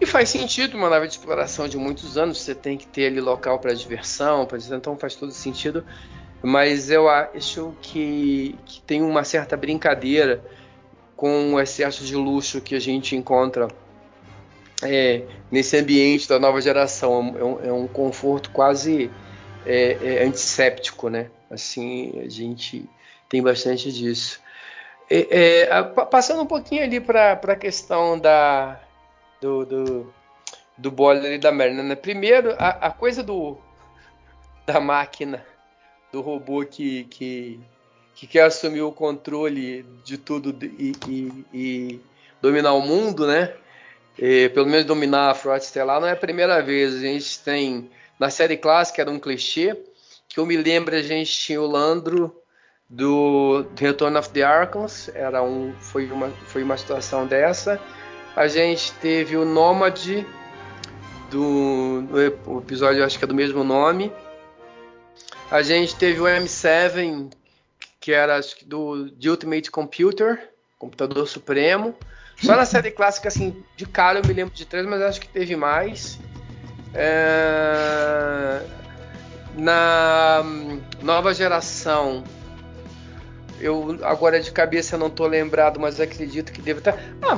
e 0.00 0.06
faz 0.06 0.28
sentido 0.28 0.76
uma 0.76 0.88
nave 0.88 1.08
de 1.08 1.14
exploração 1.14 1.68
de 1.68 1.76
muitos 1.76 2.16
anos, 2.16 2.40
você 2.40 2.54
tem 2.54 2.76
que 2.76 2.86
ter 2.86 3.06
ali 3.06 3.20
local 3.20 3.58
para 3.58 3.74
diversão, 3.74 4.46
pra, 4.46 4.58
então 4.58 4.96
faz 4.96 5.16
todo 5.16 5.32
sentido. 5.32 5.84
Mas 6.40 6.88
eu 6.88 7.08
acho 7.08 7.74
que, 7.82 8.56
que 8.64 8.80
tem 8.82 9.02
uma 9.02 9.24
certa 9.24 9.56
brincadeira 9.56 10.40
com 11.16 11.54
o 11.54 11.60
excesso 11.60 12.04
de 12.04 12.14
luxo 12.14 12.60
que 12.60 12.76
a 12.76 12.80
gente 12.80 13.16
encontra 13.16 13.66
é, 14.84 15.22
nesse 15.50 15.76
ambiente 15.76 16.28
da 16.28 16.38
nova 16.38 16.60
geração. 16.60 17.34
É 17.36 17.44
um, 17.44 17.64
é 17.70 17.72
um 17.72 17.88
conforto 17.88 18.50
quase 18.50 19.10
é, 19.66 19.98
é 20.00 20.24
antisséptico, 20.24 21.08
né? 21.08 21.28
Assim, 21.50 22.20
a 22.24 22.28
gente 22.28 22.88
tem 23.28 23.42
bastante 23.42 23.90
disso. 23.92 24.40
É, 25.10 25.66
é, 25.66 25.82
passando 25.82 26.42
um 26.42 26.46
pouquinho 26.46 26.84
ali 26.84 27.00
para 27.00 27.32
a 27.32 27.56
questão 27.56 28.16
da, 28.16 28.80
do, 29.40 29.64
do, 29.64 30.14
do 30.76 30.90
Boller 30.90 31.32
e 31.32 31.38
da 31.38 31.52
Merlin. 31.52 31.82
Né? 31.82 31.94
Primeiro, 31.94 32.54
a, 32.58 32.68
a, 32.86 32.90
coisa 32.90 33.22
do 33.22 33.56
da 34.66 34.80
máquina, 34.80 35.44
do 36.12 36.20
robô 36.20 36.64
que, 36.64 37.04
que, 37.04 37.60
que 38.14 38.26
quer 38.26 38.42
assumir 38.42 38.82
o 38.82 38.92
controle 38.92 39.82
de 40.04 40.18
tudo 40.18 40.54
e, 40.62 40.92
e, 41.08 41.44
e 41.54 42.00
dominar 42.40 42.74
o 42.74 42.82
mundo, 42.82 43.26
né? 43.26 43.54
E, 44.18 44.48
pelo 44.50 44.66
menos 44.66 44.84
dominar 44.84 45.30
a 45.30 45.34
frota 45.34 45.64
estelar, 45.64 46.00
não 46.00 46.08
é 46.08 46.12
a 46.12 46.16
primeira 46.16 46.60
vez. 46.60 46.94
A 46.94 46.98
gente 46.98 47.38
tem 47.40 47.90
na 48.18 48.30
série 48.30 48.56
clássica 48.56 49.00
era 49.00 49.10
um 49.10 49.18
clichê 49.18 49.76
que 50.28 50.38
eu 50.38 50.44
me 50.44 50.56
lembro 50.56 50.94
a 50.94 51.02
gente 51.02 51.30
tinha 51.30 51.60
o 51.60 51.66
Landro 51.66 52.36
do 52.88 53.66
Return 53.78 54.16
of 54.16 54.30
the 54.30 54.42
Arkhams, 54.42 55.10
era 55.14 55.42
um, 55.42 55.74
foi, 55.80 56.06
uma, 56.10 56.30
foi 56.46 56.62
uma 56.62 56.76
situação 56.76 57.26
dessa. 57.26 57.80
A 58.38 58.46
gente 58.46 58.92
teve 59.00 59.36
o 59.36 59.44
Nomad, 59.44 60.24
do, 61.28 62.02
do 62.02 62.60
episódio 62.60 63.04
acho 63.04 63.18
que 63.18 63.24
é 63.24 63.26
do 63.26 63.34
mesmo 63.34 63.64
nome. 63.64 64.12
A 65.50 65.60
gente 65.60 65.96
teve 65.96 66.20
o 66.20 66.24
M7, 66.24 67.32
que 67.98 68.12
era 68.12 68.36
acho 68.36 68.54
que 68.54 68.64
do 68.64 69.10
de 69.10 69.28
Ultimate 69.28 69.72
Computer, 69.72 70.50
computador 70.78 71.26
supremo. 71.26 71.96
Só 72.40 72.54
na 72.54 72.64
série 72.64 72.92
clássica, 72.92 73.26
assim, 73.26 73.60
de 73.76 73.84
cara 73.84 74.20
eu 74.20 74.24
me 74.24 74.32
lembro 74.32 74.54
de 74.54 74.64
três, 74.64 74.86
mas 74.86 75.02
acho 75.02 75.20
que 75.20 75.28
teve 75.28 75.56
mais. 75.56 76.20
É... 76.94 78.62
Na 79.56 80.44
nova 81.02 81.34
geração, 81.34 82.22
eu 83.60 83.98
agora 84.04 84.38
de 84.38 84.52
cabeça 84.52 84.96
não 84.96 85.08
estou 85.08 85.26
lembrado, 85.26 85.80
mas 85.80 85.98
acredito 85.98 86.52
que 86.52 86.62
deve 86.62 86.78
estar. 86.78 86.96
Ah, 87.20 87.36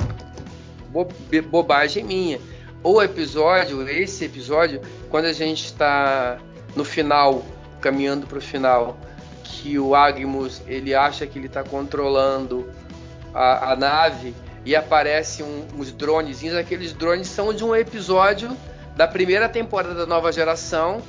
bo 0.91 1.07
bobagem 1.49 2.03
minha. 2.03 2.39
O 2.83 3.01
episódio, 3.01 3.87
esse 3.87 4.25
episódio, 4.25 4.81
quando 5.09 5.25
a 5.25 5.33
gente 5.33 5.65
está 5.65 6.39
no 6.75 6.83
final, 6.83 7.45
caminhando 7.79 8.25
para 8.27 8.39
o 8.39 8.41
final, 8.41 8.97
que 9.43 9.77
o 9.77 9.95
Agmus 9.95 10.61
ele 10.67 10.93
acha 10.93 11.27
que 11.27 11.37
ele 11.37 11.47
está 11.47 11.63
controlando 11.63 12.69
a, 13.33 13.71
a, 13.71 13.75
nave 13.75 14.33
e 14.65 14.75
aparecem 14.75 15.45
um, 15.45 15.67
uns 15.77 15.91
dronezinhos. 15.91 16.55
Aqueles 16.55 16.93
drones 16.93 17.27
são 17.27 17.53
de 17.53 17.63
um 17.63 17.75
episódio 17.75 18.55
da 18.95 19.07
primeira 19.07 19.47
temporada 19.47 19.93
da 19.93 20.05
nova 20.05 20.31
geração, 20.31 21.01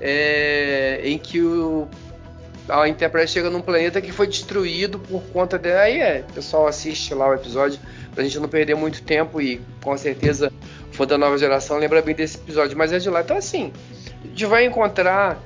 é, 0.00 1.00
em 1.02 1.18
que 1.18 1.40
o 1.40 1.88
a 2.68 2.88
Enterprise 2.88 3.32
chega 3.32 3.50
num 3.50 3.60
planeta 3.60 4.00
que 4.00 4.12
foi 4.12 4.26
destruído 4.26 4.98
por 4.98 5.22
conta 5.32 5.58
de. 5.58 5.72
Aí 5.76 6.00
é, 6.00 6.24
o 6.28 6.32
pessoal 6.32 6.66
assiste 6.66 7.14
lá 7.14 7.28
o 7.28 7.34
episódio 7.34 7.78
pra 8.14 8.24
gente 8.24 8.38
não 8.38 8.48
perder 8.48 8.74
muito 8.74 9.02
tempo 9.02 9.40
e 9.40 9.60
com 9.82 9.96
certeza 9.96 10.52
for 10.92 11.06
da 11.06 11.18
nova 11.18 11.36
geração 11.36 11.78
lembra 11.78 12.00
bem 12.00 12.14
desse 12.14 12.38
episódio, 12.38 12.76
mas 12.76 12.92
é 12.92 12.98
de 12.98 13.10
lá. 13.10 13.20
Então 13.20 13.36
assim, 13.36 13.72
a 14.24 14.28
gente 14.28 14.46
vai 14.46 14.64
encontrar 14.64 15.40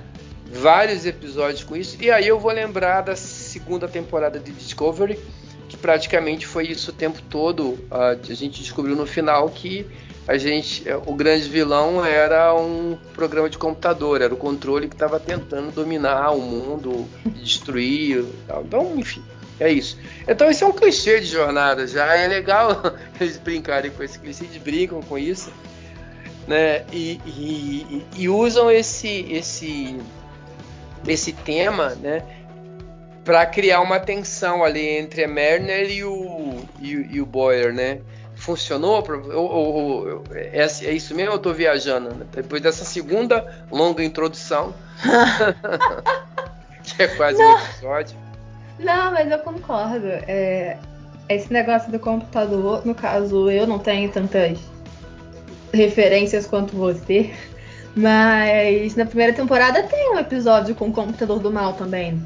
vários 0.53 1.07
episódios 1.07 1.63
com 1.63 1.77
isso 1.77 1.97
e 2.01 2.11
aí 2.11 2.27
eu 2.27 2.39
vou 2.39 2.53
lembrar 2.53 3.03
da 3.03 3.17
segunda 3.17 3.87
temporada 3.87 4.39
de 4.39 4.51
Discovery 4.53 5.19
que 5.69 5.77
praticamente 5.77 6.47
foi 6.47 6.67
isso 6.67 6.91
o 6.91 6.95
tempo 6.95 7.23
todo. 7.23 7.79
a 7.91 8.35
gente 8.35 8.61
descobriu 8.61 8.97
no 8.97 9.07
final 9.07 9.49
que 9.49 9.87
a 10.27 10.37
gente, 10.37 10.89
é, 10.89 10.97
o 10.97 11.15
grande 11.15 11.49
vilão 11.49 12.05
era 12.05 12.55
um 12.55 12.97
programa 13.15 13.49
de 13.49 13.59
computador, 13.59 14.21
era 14.21 14.33
o 14.33 14.37
controle 14.37 14.89
que 14.89 14.95
estava 14.95 15.19
tentando 15.19 15.73
dominar 15.73 16.31
o 16.31 16.41
mundo, 16.41 17.09
destruir, 17.43 18.25
tal. 18.47 18.63
então, 18.63 18.95
enfim, 18.97 19.23
é 19.59 19.71
isso. 19.71 19.99
Então 20.29 20.49
esse 20.49 20.63
é 20.63 20.67
um 20.67 20.73
clichê 20.73 21.21
de 21.21 21.27
jornada, 21.27 21.87
já 21.87 22.15
é 22.17 22.29
legal 22.29 22.81
eles 23.21 23.39
brincarem 23.39 23.91
com 23.91 24.03
esse 24.03 24.19
clichê, 24.19 24.45
eles 24.45 24.57
brincam 24.59 25.03
com 25.03 25.19
isso, 25.19 25.53
né? 26.47 26.85
E, 26.93 27.21
e, 27.27 28.07
e 28.17 28.29
usam 28.29 28.71
esse 28.71 29.27
esse 29.31 29.97
esse 31.07 31.33
tema, 31.33 31.91
né? 31.97 32.23
Para 33.25 33.45
criar 33.47 33.81
uma 33.81 34.01
tensão 34.01 34.65
ali 34.65 34.87
entre 34.87 35.25
a 35.25 35.29
Mariner 35.29 35.91
e 35.91 36.05
o, 36.05 36.57
e, 36.81 36.91
e 37.11 37.21
o 37.21 37.27
Boyer, 37.27 37.73
né? 37.73 38.01
Funcionou? 38.41 39.05
Ou, 39.33 39.35
ou, 39.35 39.75
ou 39.75 40.25
é, 40.33 40.59
é, 40.59 40.93
isso 40.93 41.15
mesmo 41.15 41.35
eu 41.35 41.39
tô 41.39 41.53
viajando? 41.53 42.09
Né? 42.15 42.27
Depois 42.33 42.61
dessa 42.61 42.85
segunda 42.85 43.65
longa 43.71 44.03
introdução, 44.03 44.75
que 46.83 47.03
é 47.03 47.09
quase 47.09 47.39
Não. 47.39 47.55
um 47.55 47.59
episódio. 47.59 48.17
Não, 48.79 49.13
mas 49.13 49.31
eu 49.31 49.39
concordo. 49.41 50.07
É, 50.07 50.79
esse 51.29 51.53
negócio 51.53 51.93
do 51.93 51.99
computador, 51.99 52.85
no 52.85 52.95
caso, 52.95 53.51
eu 53.51 53.67
não 53.67 53.79
tenho 53.79 54.11
tantas 54.11 54.59
referências 55.73 56.47
quanto 56.47 56.75
você. 56.75 57.33
Mas 57.95 58.95
na 58.97 59.05
primeira 59.05 59.33
temporada 59.33 59.83
tem 59.83 60.15
um 60.15 60.19
episódio 60.19 60.75
com 60.75 60.89
o 60.89 60.93
computador 60.93 61.41
do 61.41 61.53
mal 61.53 61.75
também 61.75 62.21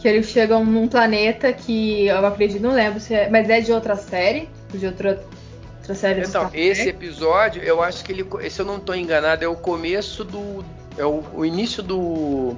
que 0.00 0.06
eles 0.06 0.26
chegam 0.26 0.64
num 0.64 0.88
planeta 0.88 1.52
que 1.52 2.06
eu 2.06 2.24
acredito, 2.26 2.62
não 2.62 2.72
lembro 2.72 3.00
se 3.00 3.14
é, 3.14 3.28
mas 3.28 3.48
é 3.48 3.60
de 3.60 3.72
outra 3.72 3.96
série, 3.96 4.48
de 4.72 4.86
outra, 4.86 5.22
outra 5.78 5.94
série. 5.94 6.22
Então, 6.22 6.50
esse 6.52 6.88
episódio, 6.88 7.62
eu 7.62 7.82
acho 7.82 8.04
que 8.04 8.12
ele, 8.12 8.26
se 8.50 8.60
eu 8.60 8.66
não 8.66 8.76
estou 8.76 8.94
enganado, 8.94 9.44
é 9.44 9.48
o 9.48 9.56
começo 9.56 10.24
do, 10.24 10.64
é 10.96 11.04
o, 11.04 11.24
o 11.34 11.44
início 11.44 11.82
do 11.82 12.56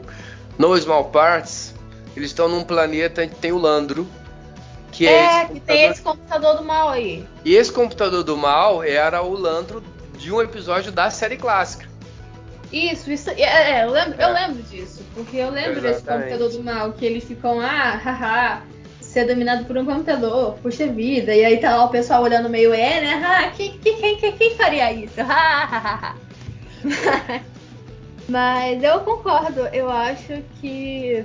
No 0.58 0.76
Small 0.76 1.06
Parts. 1.06 1.74
Eles 2.16 2.30
estão 2.30 2.48
num 2.48 2.64
planeta 2.64 3.26
que 3.26 3.36
tem 3.36 3.52
o 3.52 3.58
Landro, 3.58 4.06
que 4.90 5.06
é, 5.06 5.42
é 5.42 5.44
que 5.46 5.60
tem 5.60 5.84
esse 5.86 6.02
computador 6.02 6.56
do 6.56 6.64
mal 6.64 6.88
aí. 6.88 7.24
E 7.44 7.54
esse 7.54 7.70
computador 7.70 8.24
do 8.24 8.36
mal 8.36 8.82
era 8.82 9.22
o 9.22 9.32
Landro 9.34 9.82
de 10.18 10.32
um 10.32 10.42
episódio 10.42 10.90
da 10.90 11.10
série 11.10 11.36
clássica. 11.36 11.87
Isso, 12.72 13.10
isso. 13.10 13.30
É, 13.30 13.80
é, 13.80 13.84
eu, 13.84 13.90
lembro, 13.90 14.20
é. 14.20 14.24
eu 14.24 14.32
lembro 14.32 14.62
disso. 14.62 15.02
Porque 15.14 15.36
eu 15.36 15.50
lembro 15.50 15.78
Exatamente. 15.78 15.94
desse 15.94 16.04
computador 16.04 16.50
do 16.50 16.62
mal, 16.62 16.92
que 16.92 17.04
eles 17.04 17.24
ficam, 17.24 17.60
ah, 17.60 17.96
haha, 17.96 18.62
ser 19.00 19.26
dominado 19.26 19.64
por 19.64 19.76
um 19.76 19.84
computador, 19.84 20.54
puxa 20.62 20.86
vida. 20.86 21.34
E 21.34 21.44
aí 21.44 21.58
tá 21.58 21.76
lá 21.76 21.84
o 21.86 21.88
pessoal 21.88 22.22
olhando 22.22 22.48
meio, 22.48 22.72
é, 22.74 23.00
né? 23.00 23.22
Ah, 23.24 23.50
quem, 23.56 23.78
quem, 23.78 24.16
quem, 24.16 24.32
quem 24.32 24.54
faria 24.56 24.92
isso? 24.92 25.14
Mas 28.28 28.82
eu 28.82 29.00
concordo, 29.00 29.66
eu 29.72 29.88
acho 29.88 30.42
que 30.60 31.24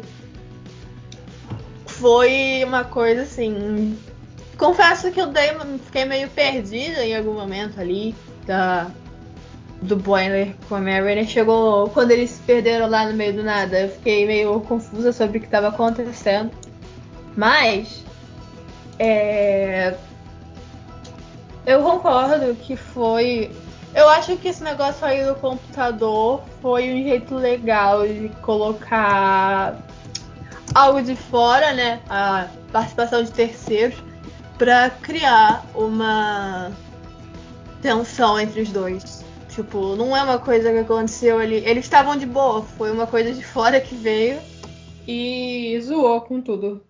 foi 1.86 2.64
uma 2.66 2.86
coisa 2.86 3.24
assim. 3.24 3.98
Confesso 4.58 5.12
que 5.12 5.20
eu 5.20 5.28
dei, 5.28 5.50
fiquei 5.86 6.06
meio 6.06 6.30
perdida 6.30 7.06
em 7.06 7.16
algum 7.16 7.34
momento 7.34 7.82
ali 7.82 8.16
da, 8.46 8.90
do 9.84 9.96
Boiler 9.96 10.56
com 10.68 10.76
a 10.76 10.82
Mariner 10.82 11.26
chegou 11.26 11.90
quando 11.90 12.12
eles 12.12 12.32
se 12.32 12.42
perderam 12.42 12.88
lá 12.88 13.06
no 13.06 13.14
meio 13.14 13.34
do 13.34 13.44
nada. 13.44 13.82
Eu 13.82 13.90
fiquei 13.90 14.26
meio 14.26 14.60
confusa 14.62 15.12
sobre 15.12 15.38
o 15.38 15.42
que 15.42 15.48
estava 15.48 15.68
acontecendo. 15.68 16.52
Mas 17.36 18.04
é, 18.98 19.96
eu 21.66 21.82
concordo 21.82 22.56
que 22.56 22.76
foi. 22.76 23.52
Eu 23.94 24.10
acho 24.10 24.36
que 24.38 24.48
esse 24.48 24.64
negócio 24.64 25.06
aí 25.06 25.24
do 25.24 25.36
computador 25.36 26.42
foi 26.62 26.92
um 26.92 27.04
jeito 27.04 27.36
legal 27.36 28.08
de 28.08 28.30
colocar 28.42 29.78
algo 30.74 31.02
de 31.02 31.16
fora, 31.16 31.74
né? 31.74 32.00
A 32.10 32.48
participação 32.72 33.24
de 33.24 33.32
terceiros 33.32 33.96
para 34.58 34.90
criar 34.90 35.64
uma 35.76 36.72
tensão 37.82 38.40
entre 38.40 38.62
os 38.62 38.70
dois. 38.70 39.23
Tipo, 39.54 39.96
não 39.96 40.18
é 40.18 40.24
uma 40.24 40.40
coisa 40.40 40.72
que 40.72 40.80
aconteceu 40.80 41.38
ali. 41.38 41.58
Eles 41.58 41.86
estavam 41.86 42.16
de 42.16 42.26
boa, 42.26 42.64
foi 42.64 42.92
uma 42.92 43.06
coisa 43.06 43.32
de 43.32 43.44
fora 43.44 43.80
que 43.80 43.94
veio 43.94 44.42
e 45.08 45.80
zoou 45.82 46.22
com 46.22 46.42
tudo. 46.42 46.84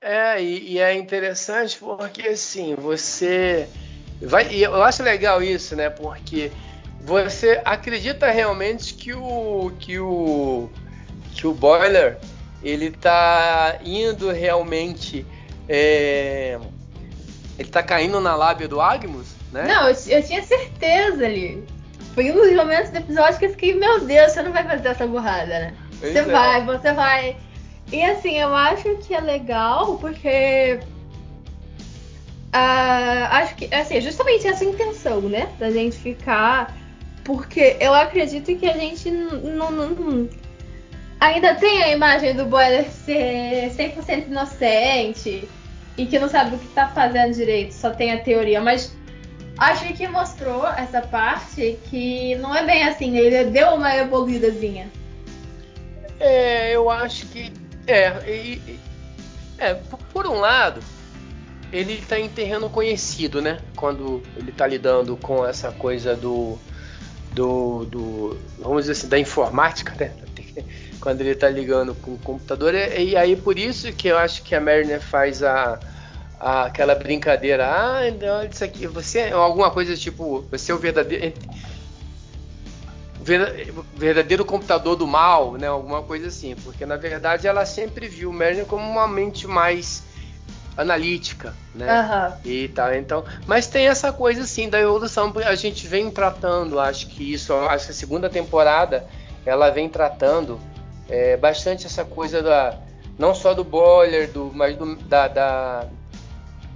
É, 0.00 0.42
e, 0.42 0.72
e 0.72 0.78
é 0.78 0.94
interessante 0.94 1.78
porque 1.78 2.28
assim, 2.28 2.74
você 2.74 3.66
vai. 4.20 4.52
E 4.52 4.62
eu 4.62 4.82
acho 4.82 5.02
legal 5.02 5.42
isso, 5.42 5.74
né? 5.74 5.88
Porque 5.88 6.50
você 7.00 7.60
acredita 7.64 8.30
realmente 8.30 8.94
que 8.94 9.14
o. 9.14 9.72
que 9.78 9.98
o. 9.98 10.68
que 11.34 11.46
o 11.46 11.54
Boiler 11.54 12.18
ele 12.62 12.90
tá 12.90 13.78
indo 13.82 14.30
realmente. 14.30 15.24
É, 15.66 16.58
ele 17.58 17.68
tá 17.68 17.82
caindo 17.82 18.20
na 18.20 18.34
lábia 18.34 18.68
do 18.68 18.80
Agmus? 18.80 19.39
Né? 19.52 19.66
Não, 19.66 19.88
eu, 19.88 19.96
eu, 20.08 20.22
tinha 20.22 20.42
certeza 20.42 21.24
ali. 21.24 21.64
Foi 22.14 22.30
um 22.30 22.34
dos 22.34 22.52
momentos 22.52 22.90
do 22.90 22.98
episódio 22.98 23.38
que 23.38 23.46
eu 23.46 23.50
fiquei, 23.50 23.74
meu 23.74 24.00
Deus, 24.00 24.32
você 24.32 24.42
não 24.42 24.52
vai 24.52 24.64
fazer 24.64 24.88
essa 24.88 25.06
burrada, 25.06 25.46
né? 25.46 25.74
Pois 25.98 26.12
você 26.12 26.18
é. 26.18 26.24
vai, 26.24 26.64
você 26.64 26.92
vai. 26.92 27.36
E 27.92 28.02
assim, 28.02 28.38
eu 28.38 28.54
acho 28.54 28.96
que 28.98 29.14
é 29.14 29.20
legal 29.20 29.98
porque. 29.98 30.80
Uh, 32.52 33.26
acho 33.30 33.54
que, 33.54 33.72
assim, 33.72 33.96
é 33.96 34.00
justamente 34.00 34.46
essa 34.46 34.64
intenção, 34.64 35.20
né? 35.22 35.48
Da 35.58 35.70
gente 35.70 35.96
ficar. 35.96 36.76
Porque 37.24 37.76
eu 37.78 37.94
acredito 37.94 38.56
que 38.56 38.68
a 38.68 38.72
gente 38.72 39.10
não, 39.10 39.70
não 39.70 40.28
ainda 41.20 41.54
tem 41.54 41.82
a 41.82 41.90
imagem 41.90 42.34
do 42.34 42.46
Boiler 42.46 42.90
ser 42.90 43.70
100% 43.76 44.28
inocente 44.28 45.46
e 45.96 46.06
que 46.06 46.18
não 46.18 46.28
sabe 46.28 46.56
o 46.56 46.58
que 46.58 46.66
tá 46.68 46.88
fazendo 46.88 47.34
direito, 47.34 47.72
só 47.72 47.90
tem 47.90 48.12
a 48.12 48.18
teoria, 48.18 48.60
mas 48.60 48.96
Acho 49.60 49.92
que 49.92 50.08
mostrou 50.08 50.66
essa 50.66 51.02
parte 51.02 51.78
que 51.90 52.34
não 52.36 52.56
é 52.56 52.64
bem 52.64 52.82
assim, 52.84 53.18
ele 53.18 53.50
deu 53.50 53.74
uma 53.74 53.94
evoluídazinha. 53.94 54.90
É, 56.18 56.74
eu 56.74 56.88
acho 56.88 57.26
que. 57.26 57.52
É, 57.86 58.08
e, 58.26 58.78
é 59.58 59.74
por 60.14 60.26
um 60.26 60.40
lado, 60.40 60.80
ele 61.70 61.92
está 61.92 62.18
em 62.18 62.30
terreno 62.30 62.70
conhecido, 62.70 63.42
né? 63.42 63.58
Quando 63.76 64.22
ele 64.34 64.48
está 64.48 64.66
lidando 64.66 65.14
com 65.18 65.46
essa 65.46 65.70
coisa 65.70 66.16
do, 66.16 66.58
do, 67.34 67.84
do, 67.84 68.38
vamos 68.58 68.84
dizer 68.84 68.92
assim, 68.92 69.08
da 69.08 69.18
informática, 69.18 69.94
né? 70.00 70.14
quando 71.02 71.20
ele 71.20 71.34
tá 71.34 71.50
ligando 71.50 71.94
com 71.96 72.14
o 72.14 72.18
computador. 72.18 72.74
E, 72.74 73.10
e 73.10 73.16
aí 73.16 73.36
por 73.36 73.58
isso 73.58 73.92
que 73.92 74.08
eu 74.08 74.16
acho 74.16 74.42
que 74.42 74.54
a 74.54 74.60
Mariner 74.60 75.02
faz 75.02 75.42
a, 75.42 75.78
a, 76.40 76.64
aquela 76.64 76.94
brincadeira. 76.94 77.66
Ah, 77.68 78.00
não, 78.10 78.42
isso 78.44 78.64
aqui, 78.64 78.86
você 78.86 79.20
é 79.20 79.32
alguma 79.32 79.70
coisa 79.70 79.94
tipo, 79.94 80.40
você 80.50 80.72
é 80.72 80.74
o 80.74 80.78
verdadeiro 80.78 81.34
verdadeiro 83.94 84.46
computador 84.46 84.96
do 84.96 85.06
mal, 85.06 85.52
né? 85.52 85.66
Alguma 85.66 86.02
coisa 86.02 86.28
assim, 86.28 86.56
porque 86.64 86.86
na 86.86 86.96
verdade 86.96 87.46
ela 87.46 87.66
sempre 87.66 88.08
viu 88.08 88.30
o 88.30 88.32
Mariner 88.32 88.64
como 88.64 88.82
uma 88.82 89.06
mente 89.06 89.46
mais 89.46 90.02
analítica, 90.74 91.54
né? 91.74 92.00
Uhum. 92.00 92.50
E 92.50 92.68
tal, 92.68 92.94
então, 92.94 93.22
mas 93.46 93.66
tem 93.66 93.88
essa 93.88 94.10
coisa 94.10 94.42
assim 94.42 94.70
da 94.70 94.80
evolução, 94.80 95.32
a 95.44 95.54
gente 95.54 95.86
vem 95.86 96.10
tratando, 96.10 96.80
acho 96.80 97.08
que 97.08 97.34
isso, 97.34 97.52
acho 97.52 97.86
que 97.86 97.92
a 97.92 97.94
segunda 97.94 98.30
temporada 98.30 99.06
ela 99.44 99.68
vem 99.68 99.88
tratando 99.88 100.58
é, 101.08 101.36
bastante 101.36 101.84
essa 101.86 102.04
coisa 102.04 102.42
da 102.42 102.78
não 103.18 103.34
só 103.34 103.52
do 103.52 103.62
Boiler, 103.62 104.30
do, 104.32 104.50
mas 104.54 104.76
do, 104.78 104.96
da, 104.96 105.28
da 105.28 105.86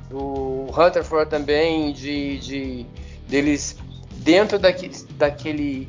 do 0.08 0.66
Rutherford 0.70 1.30
também, 1.30 1.92
de, 1.92 2.38
de 2.38 2.86
deles 3.28 3.76
dentro 4.16 4.58
daqui, 4.58 4.90
daquele 5.16 5.88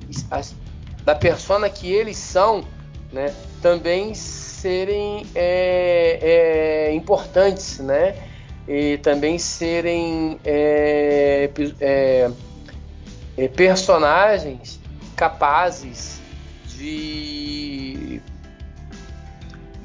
da 1.04 1.13
persona 1.13 1.69
que 1.69 1.91
eles 1.91 2.17
são, 2.17 2.65
né? 3.13 3.34
Também 3.62 4.13
serem 4.13 5.25
é, 5.36 6.88
é, 6.89 6.93
importantes, 6.95 7.80
né? 7.80 8.15
E 8.67 8.97
também 8.97 9.38
serem 9.38 10.39
é, 10.43 11.49
é, 11.80 12.32
é, 13.38 13.47
personagens 13.47 14.80
capazes 15.15 16.19
de, 16.67 18.19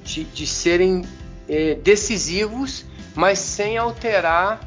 de, 0.03 0.25
de 0.25 0.47
serem 0.47 1.05
é, 1.47 1.75
decisivos, 1.75 2.87
mas 3.15 3.39
sem 3.39 3.77
alterar 3.77 4.61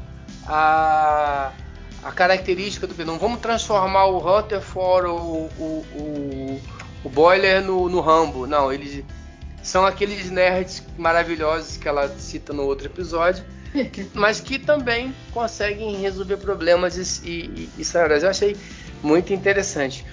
a, 0.46 1.52
a 2.02 2.12
característica 2.12 2.86
do 2.86 3.04
Não 3.04 3.18
vamos 3.18 3.40
transformar 3.40 4.06
o 4.06 4.18
Rutherford 4.18 5.08
ou 5.08 5.50
o, 5.58 5.86
o, 5.96 6.60
o 7.04 7.08
Boiler 7.08 7.62
no, 7.62 7.88
no 7.88 8.00
Rambo. 8.00 8.46
Não, 8.46 8.72
eles 8.72 9.04
são 9.62 9.86
aqueles 9.86 10.30
nerds 10.30 10.82
maravilhosos 10.98 11.78
que 11.78 11.88
ela 11.88 12.08
cita 12.18 12.52
no 12.52 12.64
outro 12.64 12.86
episódio, 12.86 13.44
mas 14.12 14.40
que 14.40 14.58
também 14.58 15.14
conseguem 15.32 15.96
resolver 15.96 16.36
problemas 16.36 17.22
e, 17.24 17.28
e, 17.28 17.70
e 17.78 17.82
Eu 18.22 18.30
achei 18.30 18.56
muito 19.02 19.32
interessante. 19.32 20.04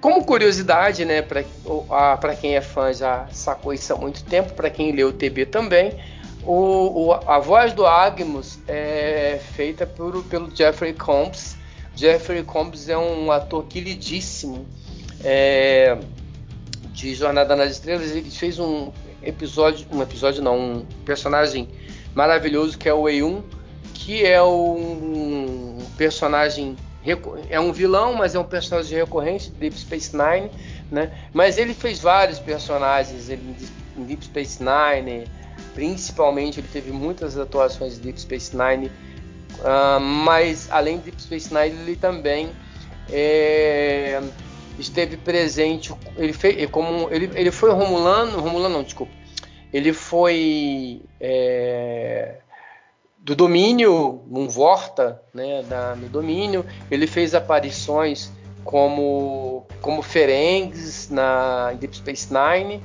Como 0.00 0.24
curiosidade, 0.24 1.04
né, 1.04 1.20
para 1.20 2.34
quem 2.34 2.56
é 2.56 2.60
fã 2.62 2.90
já 2.92 3.26
sacou 3.32 3.72
isso 3.74 3.92
há 3.92 3.96
muito 3.96 4.24
tempo, 4.24 4.54
para 4.54 4.70
quem 4.70 4.92
leu 4.92 5.08
o 5.08 5.12
TB 5.12 5.46
também, 5.46 5.94
o, 6.44 7.08
o, 7.08 7.12
a 7.12 7.38
voz 7.38 7.72
do 7.72 7.86
Agmus 7.86 8.58
é 8.66 9.40
feita 9.54 9.86
por, 9.86 10.22
pelo 10.24 10.54
Jeffrey 10.54 10.92
Combs. 10.92 11.56
Jeffrey 11.94 12.42
Combs 12.42 12.88
é 12.88 12.96
um 12.96 13.30
ator 13.30 13.64
queridíssimo. 13.66 14.66
É, 15.22 15.98
de 16.92 17.14
Jornada 17.14 17.56
nas 17.56 17.72
Estrelas, 17.72 18.10
ele 18.10 18.30
fez 18.30 18.58
um 18.58 18.92
episódio, 19.22 19.86
um 19.90 20.02
episódio 20.02 20.42
não, 20.42 20.58
um 20.58 20.86
personagem 21.04 21.68
maravilhoso 22.14 22.76
que 22.76 22.88
é 22.88 22.94
o 22.94 23.08
Eun, 23.08 23.42
que 23.94 24.24
é 24.24 24.42
um 24.42 25.78
personagem 25.96 26.76
é 27.48 27.58
um 27.58 27.72
vilão, 27.72 28.12
mas 28.12 28.34
é 28.34 28.38
um 28.38 28.44
personagem 28.44 28.98
recorrente 28.98 29.50
de 29.50 29.56
Deep 29.56 29.78
Space 29.78 30.14
Nine, 30.14 30.50
né? 30.90 31.10
Mas 31.32 31.56
ele 31.56 31.72
fez 31.72 31.98
vários 31.98 32.38
personagens 32.38 33.30
ele, 33.30 33.56
em 33.96 34.04
Deep 34.04 34.26
Space 34.26 34.62
Nine, 34.62 35.26
principalmente 35.74 36.60
ele 36.60 36.68
teve 36.68 36.90
muitas 36.90 37.38
atuações 37.38 37.98
em 37.98 38.00
Deep 38.00 38.20
Space 38.20 38.56
Nine, 38.56 38.86
uh, 39.58 40.00
mas 40.00 40.68
além 40.70 40.98
de 40.98 41.04
Deep 41.04 41.22
Space 41.22 41.54
Nine 41.54 41.76
ele 41.82 41.96
também 41.96 42.50
é, 43.12 44.20
esteve 44.78 45.16
presente. 45.16 45.92
Ele, 46.16 46.32
fez, 46.32 46.68
como, 46.70 47.08
ele, 47.10 47.30
ele 47.34 47.50
foi 47.50 47.70
Romulano. 47.70 48.40
Romulano 48.40 48.76
não, 48.76 48.82
desculpa. 48.82 49.12
Ele 49.72 49.92
foi 49.92 51.02
é, 51.20 52.36
do 53.18 53.34
domínio, 53.34 54.22
um 54.30 54.48
Vorta, 54.48 55.22
né, 55.32 55.62
da, 55.62 55.94
no 55.94 56.08
domínio. 56.08 56.64
Ele 56.90 57.06
fez 57.06 57.34
aparições 57.34 58.32
como, 58.64 59.66
como 59.80 60.02
Ferengs 60.02 61.08
na 61.10 61.72
Deep 61.72 61.96
Space 61.96 62.28
Nine. 62.32 62.82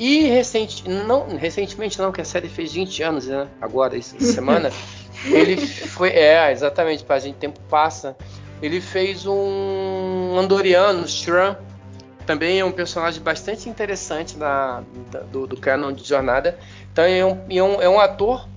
E 0.00 0.22
recente, 0.30 0.88
não, 0.88 1.36
recentemente 1.36 1.98
não, 1.98 2.10
que 2.10 2.22
a 2.22 2.24
série 2.24 2.48
fez 2.48 2.72
20 2.72 3.02
anos, 3.02 3.26
né? 3.26 3.46
Agora, 3.60 3.98
essa 3.98 4.18
semana. 4.24 4.72
ele 5.26 5.58
foi. 5.58 6.08
É, 6.08 6.50
exatamente, 6.50 7.04
para 7.04 7.16
a 7.16 7.18
gente 7.18 7.36
tempo 7.36 7.60
passa. 7.68 8.16
Ele 8.62 8.80
fez 8.80 9.26
um 9.26 10.38
Andoriano, 10.38 11.06
Shran, 11.06 11.54
também 12.24 12.60
é 12.60 12.64
um 12.64 12.72
personagem 12.72 13.22
bastante 13.22 13.68
interessante 13.68 14.38
da, 14.38 14.82
do, 15.30 15.46
do 15.46 15.56
canon 15.58 15.92
de 15.92 16.02
Jornada. 16.02 16.58
Então 16.90 17.04
é 17.04 17.22
um, 17.22 17.38
é 17.50 17.62
um, 17.62 17.82
é 17.82 17.88
um 17.88 18.00
ator 18.00 18.48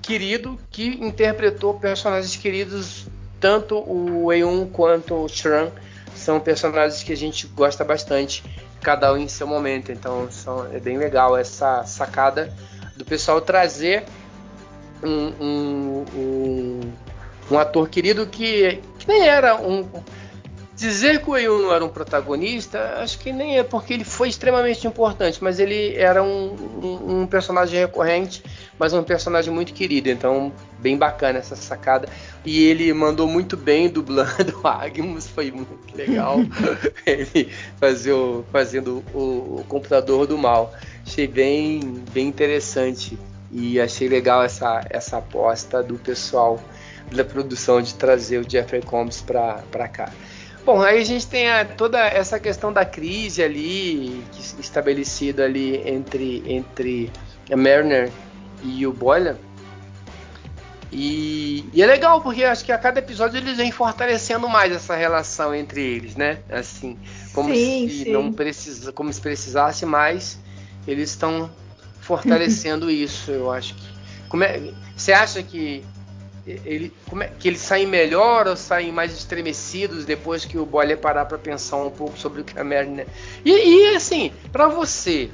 querido 0.00 0.58
que 0.70 0.86
interpretou 1.04 1.74
personagens 1.74 2.34
queridos, 2.34 3.06
tanto 3.38 3.78
o 3.78 4.32
Eun 4.32 4.66
quanto 4.66 5.14
o 5.14 5.28
Shran 5.28 5.68
são 6.14 6.40
personagens 6.40 7.02
que 7.02 7.12
a 7.12 7.16
gente 7.16 7.46
gosta 7.46 7.84
bastante, 7.84 8.42
cada 8.80 9.12
um 9.12 9.16
em 9.16 9.28
seu 9.28 9.46
momento. 9.46 9.92
Então 9.92 10.30
são, 10.30 10.66
é 10.72 10.78
bem 10.78 10.98
legal 10.98 11.36
essa 11.36 11.84
sacada 11.84 12.52
do 12.96 13.04
pessoal 13.04 13.40
trazer 13.40 14.04
um, 15.02 15.32
um, 15.40 16.04
um, 16.14 16.80
um 17.50 17.58
ator 17.58 17.88
querido 17.88 18.26
que 18.26 18.82
nem 19.06 19.26
era 19.26 19.56
um. 19.56 19.88
Dizer 20.78 21.20
que 21.20 21.28
o 21.28 21.36
Eun 21.36 21.62
não 21.62 21.74
era 21.74 21.84
um 21.84 21.88
protagonista, 21.88 23.00
acho 23.02 23.18
que 23.18 23.32
nem 23.32 23.58
é 23.58 23.64
porque 23.64 23.92
ele 23.92 24.04
foi 24.04 24.28
extremamente 24.28 24.86
importante, 24.86 25.42
mas 25.42 25.58
ele 25.58 25.96
era 25.96 26.22
um, 26.22 26.54
um, 26.54 27.22
um, 27.22 27.26
personagem 27.26 27.80
recorrente, 27.80 28.44
mas 28.78 28.92
um 28.92 29.02
personagem 29.02 29.52
muito 29.52 29.74
querido, 29.74 30.08
então 30.08 30.52
bem 30.78 30.96
bacana 30.96 31.40
essa 31.40 31.56
sacada. 31.56 32.08
E 32.44 32.62
ele 32.62 32.92
mandou 32.92 33.26
muito 33.26 33.56
bem 33.56 33.88
dublando 33.88 34.30
o 34.62 34.68
Agmus, 34.68 35.26
foi 35.26 35.50
muito 35.50 35.76
legal 35.96 36.38
ele 37.04 37.52
fazer 37.80 38.12
o, 38.12 38.44
fazendo 38.52 39.02
o, 39.12 39.58
o 39.58 39.64
computador 39.66 40.28
do 40.28 40.38
mal. 40.38 40.72
Achei 41.04 41.26
bem, 41.26 41.80
bem 42.12 42.28
interessante 42.28 43.18
e 43.50 43.80
achei 43.80 44.08
legal 44.08 44.44
essa, 44.44 44.86
essa 44.90 45.18
aposta 45.18 45.82
do 45.82 45.96
pessoal 45.96 46.62
da 47.10 47.24
produção 47.24 47.82
de 47.82 47.94
trazer 47.94 48.38
o 48.38 48.48
Jeffrey 48.48 48.80
Combs 48.80 49.20
para 49.20 49.88
cá. 49.88 50.12
Bom, 50.68 50.82
aí 50.82 51.00
a 51.00 51.04
gente 51.04 51.26
tem 51.26 51.48
a, 51.48 51.64
toda 51.64 51.98
essa 51.98 52.38
questão 52.38 52.70
da 52.70 52.84
crise 52.84 53.42
ali, 53.42 54.22
estabelecida 54.58 55.46
ali 55.46 55.80
entre, 55.88 56.42
entre 56.46 57.10
a 57.50 57.56
Mariner 57.56 58.10
e 58.62 58.86
o 58.86 58.92
Boiler. 58.92 59.36
E, 60.92 61.64
e, 61.72 61.82
é 61.82 61.86
legal 61.86 62.20
porque 62.20 62.44
acho 62.44 62.66
que 62.66 62.70
a 62.70 62.76
cada 62.76 62.98
episódio 62.98 63.38
eles 63.38 63.56
vêm 63.56 63.72
fortalecendo 63.72 64.46
mais 64.46 64.70
essa 64.70 64.94
relação 64.94 65.54
entre 65.54 65.80
eles, 65.80 66.16
né? 66.16 66.40
Assim, 66.50 66.98
como 67.32 67.48
sim, 67.54 67.88
se 67.88 68.04
sim. 68.04 68.12
não 68.12 68.30
precisa, 68.30 68.92
como 68.92 69.10
se 69.10 69.22
precisasse 69.22 69.86
mais, 69.86 70.38
eles 70.86 71.08
estão 71.08 71.50
fortalecendo 72.02 72.90
isso. 72.92 73.30
Eu 73.30 73.50
acho 73.50 73.74
que. 73.74 73.88
Como 74.28 74.44
é, 74.44 74.60
você 74.94 75.14
acha 75.14 75.42
que 75.42 75.82
ele, 76.64 76.92
é, 77.20 77.30
que 77.38 77.48
eles 77.48 77.60
saem 77.60 77.86
melhor 77.86 78.46
ou 78.46 78.56
saem 78.56 78.90
mais 78.90 79.12
estremecidos 79.12 80.04
depois 80.04 80.44
que 80.44 80.56
o 80.56 80.64
Boiler 80.64 80.98
parar 80.98 81.26
para 81.26 81.38
pensar 81.38 81.76
um 81.76 81.90
pouco 81.90 82.18
sobre 82.18 82.40
o 82.40 82.44
que 82.44 82.58
a 82.58 82.64
Merlin. 82.64 83.04
E, 83.44 83.50
e 83.50 83.94
assim, 83.94 84.32
para 84.50 84.68
você, 84.68 85.30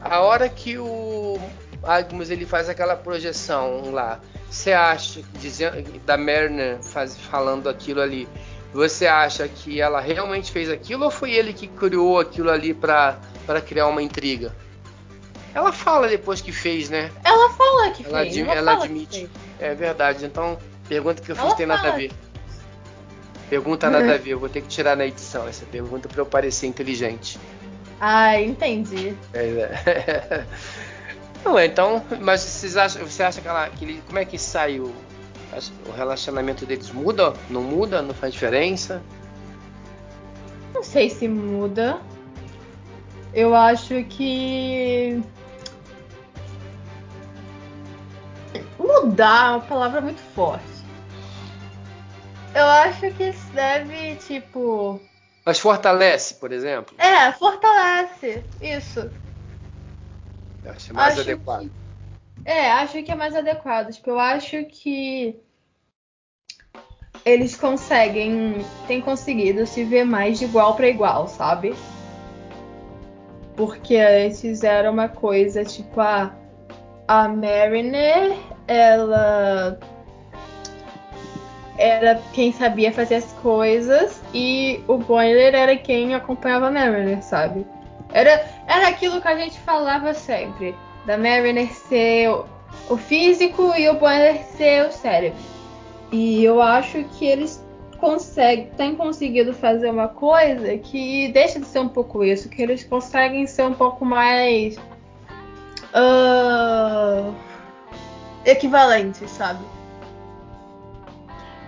a 0.00 0.20
hora 0.20 0.48
que 0.48 0.78
o 0.78 1.38
Agmus 1.82 2.30
ele 2.30 2.46
faz 2.46 2.68
aquela 2.68 2.96
projeção 2.96 3.90
lá, 3.90 4.20
você 4.50 4.72
acha 4.72 5.22
dizendo 5.40 5.82
da 6.06 6.16
Merlin 6.16 6.80
faz, 6.82 7.16
falando 7.16 7.68
aquilo 7.68 8.00
ali? 8.00 8.28
Você 8.72 9.06
acha 9.06 9.48
que 9.48 9.80
ela 9.80 10.00
realmente 10.00 10.52
fez 10.52 10.68
aquilo 10.68 11.04
ou 11.04 11.10
foi 11.10 11.32
ele 11.32 11.52
que 11.52 11.66
criou 11.66 12.20
aquilo 12.20 12.50
ali 12.50 12.74
para 12.74 13.18
criar 13.64 13.86
uma 13.86 14.02
intriga? 14.02 14.54
Ela 15.56 15.72
fala 15.72 16.06
depois 16.06 16.42
que 16.42 16.52
fez, 16.52 16.90
né? 16.90 17.10
Ela 17.24 17.48
fala 17.48 17.90
que 17.90 18.04
ela 18.04 18.20
fez. 18.20 18.36
ela, 18.36 18.54
ela 18.54 18.72
admite. 18.74 19.26
É 19.58 19.74
verdade. 19.74 20.26
Então, 20.26 20.58
pergunta 20.86 21.22
que 21.22 21.32
eu 21.32 21.34
fiz 21.34 21.46
ela 21.46 21.54
tem 21.54 21.66
fala. 21.66 21.78
nada 21.78 21.94
a 21.94 21.96
ver. 21.96 22.12
Pergunta 23.48 23.88
nada 23.88 24.14
a 24.16 24.18
ver. 24.18 24.32
Eu 24.32 24.38
vou 24.38 24.50
ter 24.50 24.60
que 24.60 24.68
tirar 24.68 24.94
na 24.94 25.06
edição 25.06 25.48
essa 25.48 25.64
pergunta 25.64 26.10
para 26.10 26.20
eu 26.20 26.26
parecer 26.26 26.66
inteligente. 26.66 27.40
Ah, 27.98 28.38
entendi. 28.38 29.16
É, 29.32 30.44
Não, 31.42 31.58
então, 31.58 32.04
mas 32.20 32.42
vocês 32.42 32.76
acham, 32.76 33.06
você 33.06 33.22
acha 33.22 33.40
que, 33.40 33.48
ela, 33.48 33.70
que 33.70 33.82
ele, 33.82 34.02
como 34.06 34.18
é 34.18 34.26
que 34.26 34.36
sai 34.36 34.78
o, 34.78 34.92
o 35.88 35.90
relacionamento 35.90 36.66
deles? 36.66 36.90
Muda? 36.90 37.32
Não 37.48 37.62
muda? 37.62 38.02
Não 38.02 38.12
faz 38.12 38.34
diferença? 38.34 39.02
Não 40.74 40.82
sei 40.82 41.08
se 41.08 41.26
muda. 41.26 41.98
Eu 43.32 43.54
acho 43.54 44.04
que. 44.04 45.22
Mudar 48.78 49.46
é 49.46 49.50
uma 49.56 49.60
palavra 49.60 50.00
muito 50.00 50.20
forte. 50.20 50.84
Eu 52.54 52.64
acho 52.64 53.10
que 53.12 53.24
isso 53.24 53.54
deve, 53.54 54.16
tipo. 54.16 55.00
Mas 55.44 55.58
fortalece, 55.58 56.34
por 56.34 56.52
exemplo? 56.52 56.96
É, 56.98 57.30
fortalece. 57.32 58.44
Isso. 58.60 59.10
Eu 60.64 60.70
acho 60.72 60.94
mais 60.94 61.12
Acho 61.18 61.20
adequado. 61.30 61.60
que- 61.62 61.72
É, 62.44 62.70
acho 62.72 63.02
que 63.02 63.10
é 63.10 63.14
mais 63.14 63.34
adequado. 63.36 63.92
Tipo, 63.92 64.10
eu 64.10 64.18
acho 64.20 64.64
que 64.66 65.38
eles 67.24 67.56
conseguem, 67.56 68.54
têm 68.86 69.00
conseguido 69.00 69.66
se 69.66 69.84
ver 69.84 70.04
mais 70.04 70.38
de 70.38 70.44
igual 70.44 70.74
para 70.76 70.88
igual, 70.88 71.26
sabe? 71.28 71.74
Porque 73.56 73.94
eles 73.94 74.40
fizeram 74.40 74.92
uma 74.92 75.08
coisa, 75.08 75.64
tipo, 75.64 76.00
a, 76.00 76.32
a 77.08 77.28
Mariner, 77.28 78.36
ela 78.66 79.78
era 81.78 82.20
quem 82.32 82.52
sabia 82.52 82.92
fazer 82.92 83.16
as 83.16 83.32
coisas 83.34 84.20
e 84.32 84.82
o 84.88 84.98
Boiler 84.98 85.54
era 85.54 85.76
quem 85.76 86.14
acompanhava 86.14 86.68
a 86.68 86.70
Mariner, 86.70 87.22
sabe? 87.22 87.66
Era, 88.12 88.44
era 88.66 88.88
aquilo 88.88 89.20
que 89.20 89.28
a 89.28 89.36
gente 89.36 89.58
falava 89.60 90.14
sempre. 90.14 90.74
Da 91.06 91.16
Mariner 91.16 91.72
ser 91.72 92.28
o, 92.88 92.96
físico 92.96 93.74
e 93.76 93.88
o 93.88 93.94
Boiler 93.94 94.42
ser 94.42 94.86
o 94.86 94.92
cérebro. 94.92 95.38
E 96.10 96.44
eu 96.44 96.62
acho 96.62 97.04
que 97.04 97.26
eles 97.26 97.64
conseguem, 97.98 98.70
têm 98.76 98.94
conseguido 98.94 99.52
fazer 99.52 99.90
uma 99.90 100.08
coisa 100.08 100.76
que 100.78 101.28
deixa 101.28 101.60
de 101.60 101.66
ser 101.66 101.80
um 101.80 101.88
pouco 101.88 102.24
isso, 102.24 102.48
que 102.48 102.62
eles 102.62 102.84
conseguem 102.84 103.46
ser 103.46 103.64
um 103.64 103.74
pouco 103.74 104.04
mais 104.04 104.78
ah, 105.96 107.32
equivalentes, 108.44 109.30
sabe? 109.30 109.64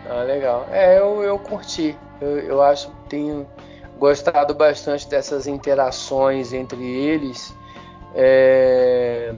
Ah, 0.09 0.23
legal. 0.23 0.67
É, 0.71 0.99
eu, 0.99 1.23
eu 1.23 1.39
curti. 1.39 1.97
Eu, 2.21 2.39
eu 2.41 2.63
acho 2.63 2.89
que 2.89 2.95
tenho 3.09 3.47
gostado 3.99 4.55
bastante 4.55 5.09
dessas 5.09 5.47
interações 5.47 6.53
entre 6.53 6.83
eles. 6.85 7.55
É, 8.15 9.35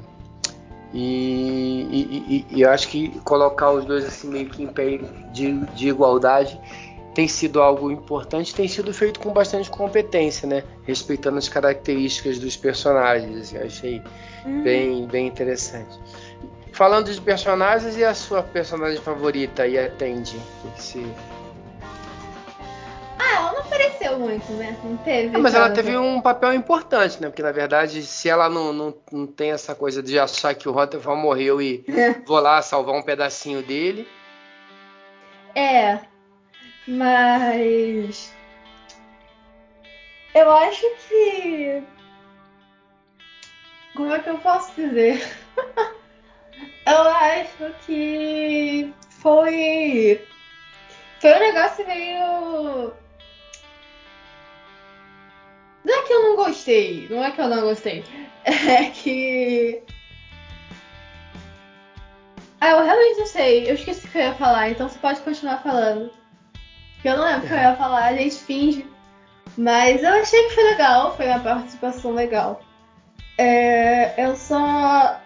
E, 0.92 1.86
e- 1.90 2.34
e- 2.36 2.46
e 2.56 2.62
eu 2.62 2.70
acho 2.70 2.88
que 2.88 3.16
colocar 3.20 3.70
os 3.70 3.84
dois 3.84 4.04
assim 4.04 4.28
meio 4.28 4.48
que 4.50 4.60
em 4.64 4.66
pé 4.66 4.98
de, 5.32 5.52
de 5.66 5.88
igualdade 5.88 6.60
tem 7.14 7.26
sido 7.26 7.60
algo 7.60 7.90
importante, 7.90 8.54
tem 8.54 8.68
sido 8.68 8.92
feito 8.94 9.18
com 9.20 9.32
bastante 9.32 9.68
competência, 9.70 10.46
né? 10.48 10.62
Respeitando 10.86 11.38
as 11.38 11.48
características 11.48 12.38
dos 12.38 12.56
personagens. 12.56 13.36
assim, 13.36 13.56
eu 13.56 13.66
achei 13.66 14.02
bem, 14.62 15.06
bem 15.06 15.26
interessante. 15.26 15.98
Falando 16.72 17.12
de 17.12 17.20
personagens, 17.20 17.96
e 17.96 18.04
a 18.04 18.14
sua 18.14 18.42
personagem 18.42 19.00
favorita 19.00 19.64
aí, 19.64 19.76
a 19.78 19.90
Tandy? 19.90 20.36
O 20.64 20.70
que 20.70 20.82
se- 20.82 21.12
Ah, 23.18 23.34
ela 23.36 23.52
não 23.52 23.58
apareceu 23.60 24.18
muito, 24.18 24.50
né? 24.52 24.76
Não 24.82 24.96
teve. 24.98 25.36
Ah, 25.36 25.38
mas 25.40 25.52
ela 25.54 25.68
teve 25.68 25.94
um 25.96 26.20
papel 26.22 26.54
importante, 26.54 27.20
né? 27.20 27.28
Porque 27.28 27.42
na 27.42 27.52
verdade, 27.52 28.02
se 28.02 28.28
ela 28.28 28.48
não, 28.48 28.72
não, 28.72 28.94
não 29.12 29.26
tem 29.26 29.50
essa 29.50 29.74
coisa 29.74 30.02
de 30.02 30.18
achar 30.18 30.54
que 30.54 30.68
o 30.68 30.72
Rutherford 30.72 31.20
morreu 31.20 31.60
e 31.60 31.84
vou 32.24 32.38
lá 32.40 32.62
salvar 32.62 32.94
um 32.94 33.02
pedacinho 33.02 33.62
dele. 33.62 34.06
É, 35.54 35.98
mas 36.90 38.34
eu 40.34 40.50
acho 40.50 40.84
que 41.08 41.82
como 43.94 44.12
é 44.12 44.18
que 44.18 44.28
eu 44.28 44.38
posso 44.38 44.74
dizer? 44.74 45.22
eu 46.86 47.02
acho 47.08 47.72
que 47.86 48.92
foi 49.08 50.26
foi 51.20 51.32
um 51.32 51.38
negócio 51.38 51.86
meio 51.86 52.92
não 55.84 55.94
é 55.94 56.02
que 56.02 56.12
eu 56.12 56.22
não 56.22 56.36
gostei, 56.36 57.08
não 57.08 57.24
é 57.24 57.30
que 57.30 57.40
eu 57.40 57.48
não 57.48 57.60
gostei, 57.62 58.04
é 58.44 58.90
que 58.90 59.82
ah, 62.60 62.72
eu 62.72 62.84
realmente 62.84 63.18
não 63.18 63.26
sei. 63.26 63.70
Eu 63.70 63.74
esqueci 63.74 64.06
o 64.06 64.10
que 64.10 64.18
eu 64.18 64.22
ia 64.22 64.34
falar, 64.34 64.68
então 64.68 64.86
você 64.86 64.98
pode 64.98 65.20
continuar 65.22 65.62
falando. 65.62 66.19
Porque 67.00 67.08
eu 67.08 67.16
não 67.16 67.24
lembro 67.24 67.46
o 67.46 67.48
que 67.48 67.54
eu 67.54 67.58
ia 67.58 67.76
falar, 67.76 68.04
a 68.04 68.14
gente 68.14 68.36
finge. 68.36 68.86
Mas 69.56 70.02
eu 70.02 70.10
achei 70.10 70.42
que 70.44 70.54
foi 70.54 70.64
legal, 70.64 71.16
foi 71.16 71.26
uma 71.28 71.40
participação 71.40 72.12
legal. 72.12 72.60
É, 73.38 74.22
eu 74.22 74.36
só 74.36 75.18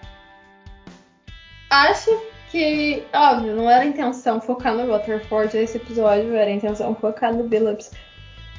acho 1.69 2.23
que, 2.53 3.03
óbvio, 3.13 3.57
não 3.57 3.69
era 3.69 3.85
intenção 3.85 4.41
focar 4.41 4.73
no 4.73 4.87
Rutherford 4.87 5.57
nesse 5.57 5.79
episódio, 5.79 6.37
era 6.37 6.49
intenção 6.49 6.95
focar 6.95 7.35
no 7.35 7.43
Billups. 7.43 7.91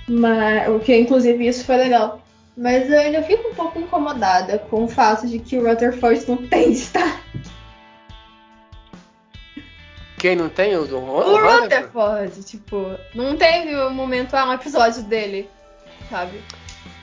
Mas, 0.10 0.68
o 0.68 0.80
que 0.80 0.94
inclusive 0.94 1.48
isso 1.48 1.64
foi 1.64 1.78
legal. 1.78 2.22
Mas 2.58 2.90
eu 2.90 3.00
ainda 3.00 3.24
fico 3.24 3.48
um 3.48 3.56
pouco 3.56 3.80
incomodada 3.80 4.60
com 4.60 4.84
o 4.84 4.88
fato 4.90 5.26
de 5.26 5.40
que 5.40 5.58
o 5.58 5.66
Rutherford 5.66 6.28
não 6.28 6.38
tem 6.48 6.72
destaque. 6.72 7.24
Quem 10.26 10.36
não 10.36 10.50
tem 10.50 10.76
o 10.76 10.86
do 10.88 10.98
Ron- 10.98 11.22
O 11.24 11.34
o 11.36 11.38
Rutherford? 11.62 12.44
Tipo, 12.44 12.98
não 13.14 13.38
teve 13.38 13.76
um 13.76 13.92
momento, 13.92 14.34
ah, 14.34 14.46
um 14.46 14.54
episódio 14.54 15.04
dele, 15.04 15.48
sabe? 16.10 16.42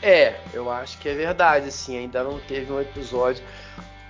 É, 0.02 0.34
eu 0.52 0.68
acho 0.68 0.98
que 0.98 1.08
é 1.08 1.14
verdade, 1.14 1.68
assim, 1.68 1.96
ainda 1.96 2.24
não 2.24 2.40
teve 2.40 2.72
um 2.72 2.80
episódio. 2.80 3.44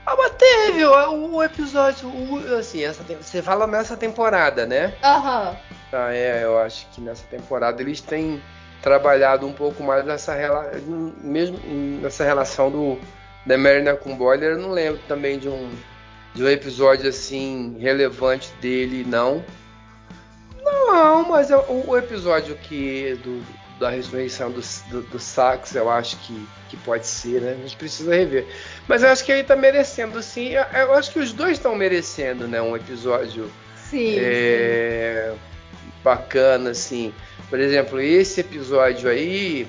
Ah, 0.07 0.17
mas 0.17 0.31
teve 0.39 0.83
o, 0.87 1.35
o 1.35 1.43
episódio, 1.43 2.09
o- 2.09 2.57
assim, 2.59 2.83
essa, 2.85 3.03
você 3.03 3.43
fala 3.43 3.67
nessa 3.67 3.99
temporada, 3.99 4.65
né? 4.65 4.95
Aham. 5.05 5.57
Ah, 5.93 6.15
é, 6.15 6.45
eu 6.45 6.59
acho 6.59 6.87
que 6.95 7.03
nessa 7.03 7.25
temporada 7.27 7.83
eles 7.83 8.01
têm 8.01 8.43
trabalhado 8.81 9.47
um 9.47 9.53
pouco 9.53 9.83
mais 9.83 10.07
nessa, 10.07 10.33
rela 10.33 10.71
mesmo 11.23 11.59
nessa 12.01 12.25
relação 12.25 12.71
do 12.71 12.99
da 13.45 13.59
Mariner 13.59 13.99
com 13.99 14.15
o 14.15 14.17
Boiler. 14.17 14.53
Eu 14.53 14.59
não 14.59 14.71
lembro 14.71 15.03
também 15.07 15.39
de 15.39 15.51
um, 15.51 15.71
de 16.35 16.43
um 16.43 16.49
episódio 16.49 17.09
assim 17.09 17.77
relevante 17.79 18.51
dele, 18.61 19.05
não. 19.07 19.45
Não, 20.63 21.29
mas 21.29 21.51
é 21.51 21.57
o, 21.57 21.97
episódio 21.97 22.55
que 22.57 23.19
do, 23.23 23.43
da 23.79 23.91
ressurreição 23.91 24.51
do, 24.51 24.63
do, 24.91 25.03
do 25.03 25.19
Sax, 25.19 25.75
eu 25.75 25.91
acho 25.91 26.17
que, 26.19 26.47
que 26.69 26.77
pode 26.79 27.07
ser, 27.07 27.41
né? 27.41 27.53
A 27.53 27.57
gente 27.57 27.77
precisa 27.77 28.15
rever. 28.15 28.47
Mas 28.87 29.03
eu 29.03 29.11
acho 29.11 29.25
que 29.25 29.33
ele 29.33 29.45
tá 29.45 29.57
merecendo, 29.57 30.23
sim. 30.23 30.51
Eu, 30.51 30.63
eu 30.63 30.95
acho 30.95 31.11
que 31.11 31.19
os 31.19 31.33
dois 31.33 31.53
estão 31.53 31.75
merecendo, 31.75 32.47
né? 32.47 32.63
Um 32.63 32.77
episódio 32.77 33.51
Sim. 33.77 34.17
é, 34.19 35.35
bacana, 36.03 36.71
assim. 36.71 37.13
Por 37.51 37.61
exemplo, 37.61 38.01
esse 38.01 38.41
episódio 38.41 39.11
aí, 39.11 39.67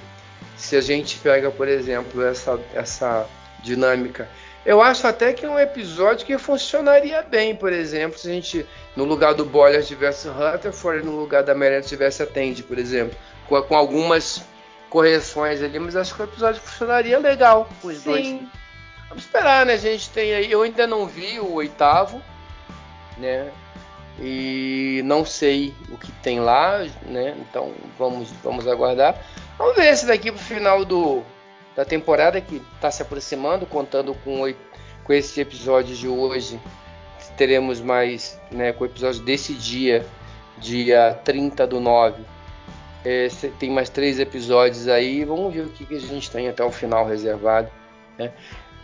se 0.56 0.76
a 0.78 0.82
gente 0.82 1.18
pega, 1.18 1.52
por 1.52 1.68
exemplo, 1.68 2.24
essa, 2.24 2.60
essa 2.74 3.28
dinâmica, 3.64 4.30
eu 4.66 4.82
acho 4.82 5.06
até 5.06 5.34
que 5.34 5.46
é 5.46 5.50
um 5.50 5.60
episódio 5.60 6.26
que 6.26 6.38
funcionaria 6.38 7.22
bem, 7.22 7.56
por 7.56 7.74
exemplo, 7.74 8.18
se 8.18 8.30
a 8.30 8.34
gente, 8.34 8.66
no 8.96 9.04
lugar 9.04 9.34
do 9.34 9.44
Boiler 9.44 9.84
tivesse 9.84 10.30
Rutherford, 10.30 11.06
no 11.06 11.20
lugar 11.20 11.44
da 11.44 11.54
Meredith 11.54 11.90
tivesse 11.90 12.24
a 12.24 12.26
Tandy, 12.26 12.64
por 12.64 12.78
exemplo, 12.78 13.18
com, 13.48 13.62
com 13.62 13.76
algumas 13.76 14.44
correções 14.90 15.62
ali, 15.62 15.80
mas 15.80 15.96
acho 15.96 16.16
que 16.16 16.22
o 16.22 16.26
episódio 16.26 16.62
funcionaria 16.62 17.20
legal 17.20 17.68
os 17.84 18.04
dois. 18.04 18.26
Sim. 18.26 18.48
Vamos 19.10 19.26
esperar, 19.26 19.66
né? 19.66 19.74
A 19.74 19.78
gente 19.78 20.10
tem 20.12 20.34
aí. 20.34 20.52
Eu 20.52 20.62
ainda 20.62 20.88
não 20.88 21.06
vi 21.06 21.40
o 21.40 21.54
oitavo, 21.54 22.22
né? 23.18 23.52
E 24.20 25.02
não 25.06 25.26
sei 25.26 25.74
o 25.90 25.98
que 25.98 26.12
tem 26.14 26.40
lá, 26.40 26.80
né? 27.08 27.36
Então 27.40 27.74
vamos, 27.98 28.30
vamos 28.44 28.68
aguardar. 28.68 29.16
Vamos 29.58 29.76
ver 29.76 29.96
se 29.98 30.06
daqui 30.06 30.32
pro 30.32 30.42
final 30.42 30.86
do, 30.86 31.24
da 31.76 31.84
temporada 31.84 32.40
que 32.40 32.62
está 32.76 32.92
se 32.92 33.02
aproximando, 33.02 33.66
contando 33.66 34.14
com, 34.24 34.42
com 35.04 35.14
esse 35.14 35.42
episódio 35.42 35.96
de 35.96 36.08
hoje. 36.08 36.60
Teremos 37.38 37.82
mais, 37.82 38.40
né? 38.52 38.72
Com 38.74 38.84
o 38.84 38.88
episódio 38.88 39.24
desse 39.24 39.54
dia, 39.54 40.06
dia 40.58 41.20
30 41.24 41.66
do 41.66 41.80
9. 41.80 42.24
É, 43.04 43.28
tem 43.60 43.72
mais 43.72 43.90
três 43.90 44.20
episódios 44.20 44.88
aí. 44.88 45.26
Vamos 45.26 45.54
ver 45.54 45.62
o 45.62 45.70
que, 45.70 45.86
que 45.86 45.96
a 45.96 46.00
gente 46.00 46.30
tem 46.30 46.48
até 46.48 46.64
o 46.64 46.72
final 46.72 47.08
reservado. 47.08 47.70
Né? 48.18 48.32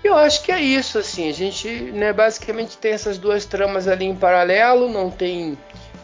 Eu 0.03 0.15
acho 0.17 0.43
que 0.43 0.51
é 0.51 0.61
isso, 0.61 0.97
assim, 0.97 1.29
a 1.29 1.33
gente, 1.33 1.67
né, 1.67 2.13
basicamente 2.13 2.77
tem 2.77 2.93
essas 2.93 3.17
duas 3.17 3.45
tramas 3.45 3.85
ali 3.85 4.05
em 4.05 4.15
paralelo, 4.15 4.87
não 4.87 5.11
tem 5.11 5.57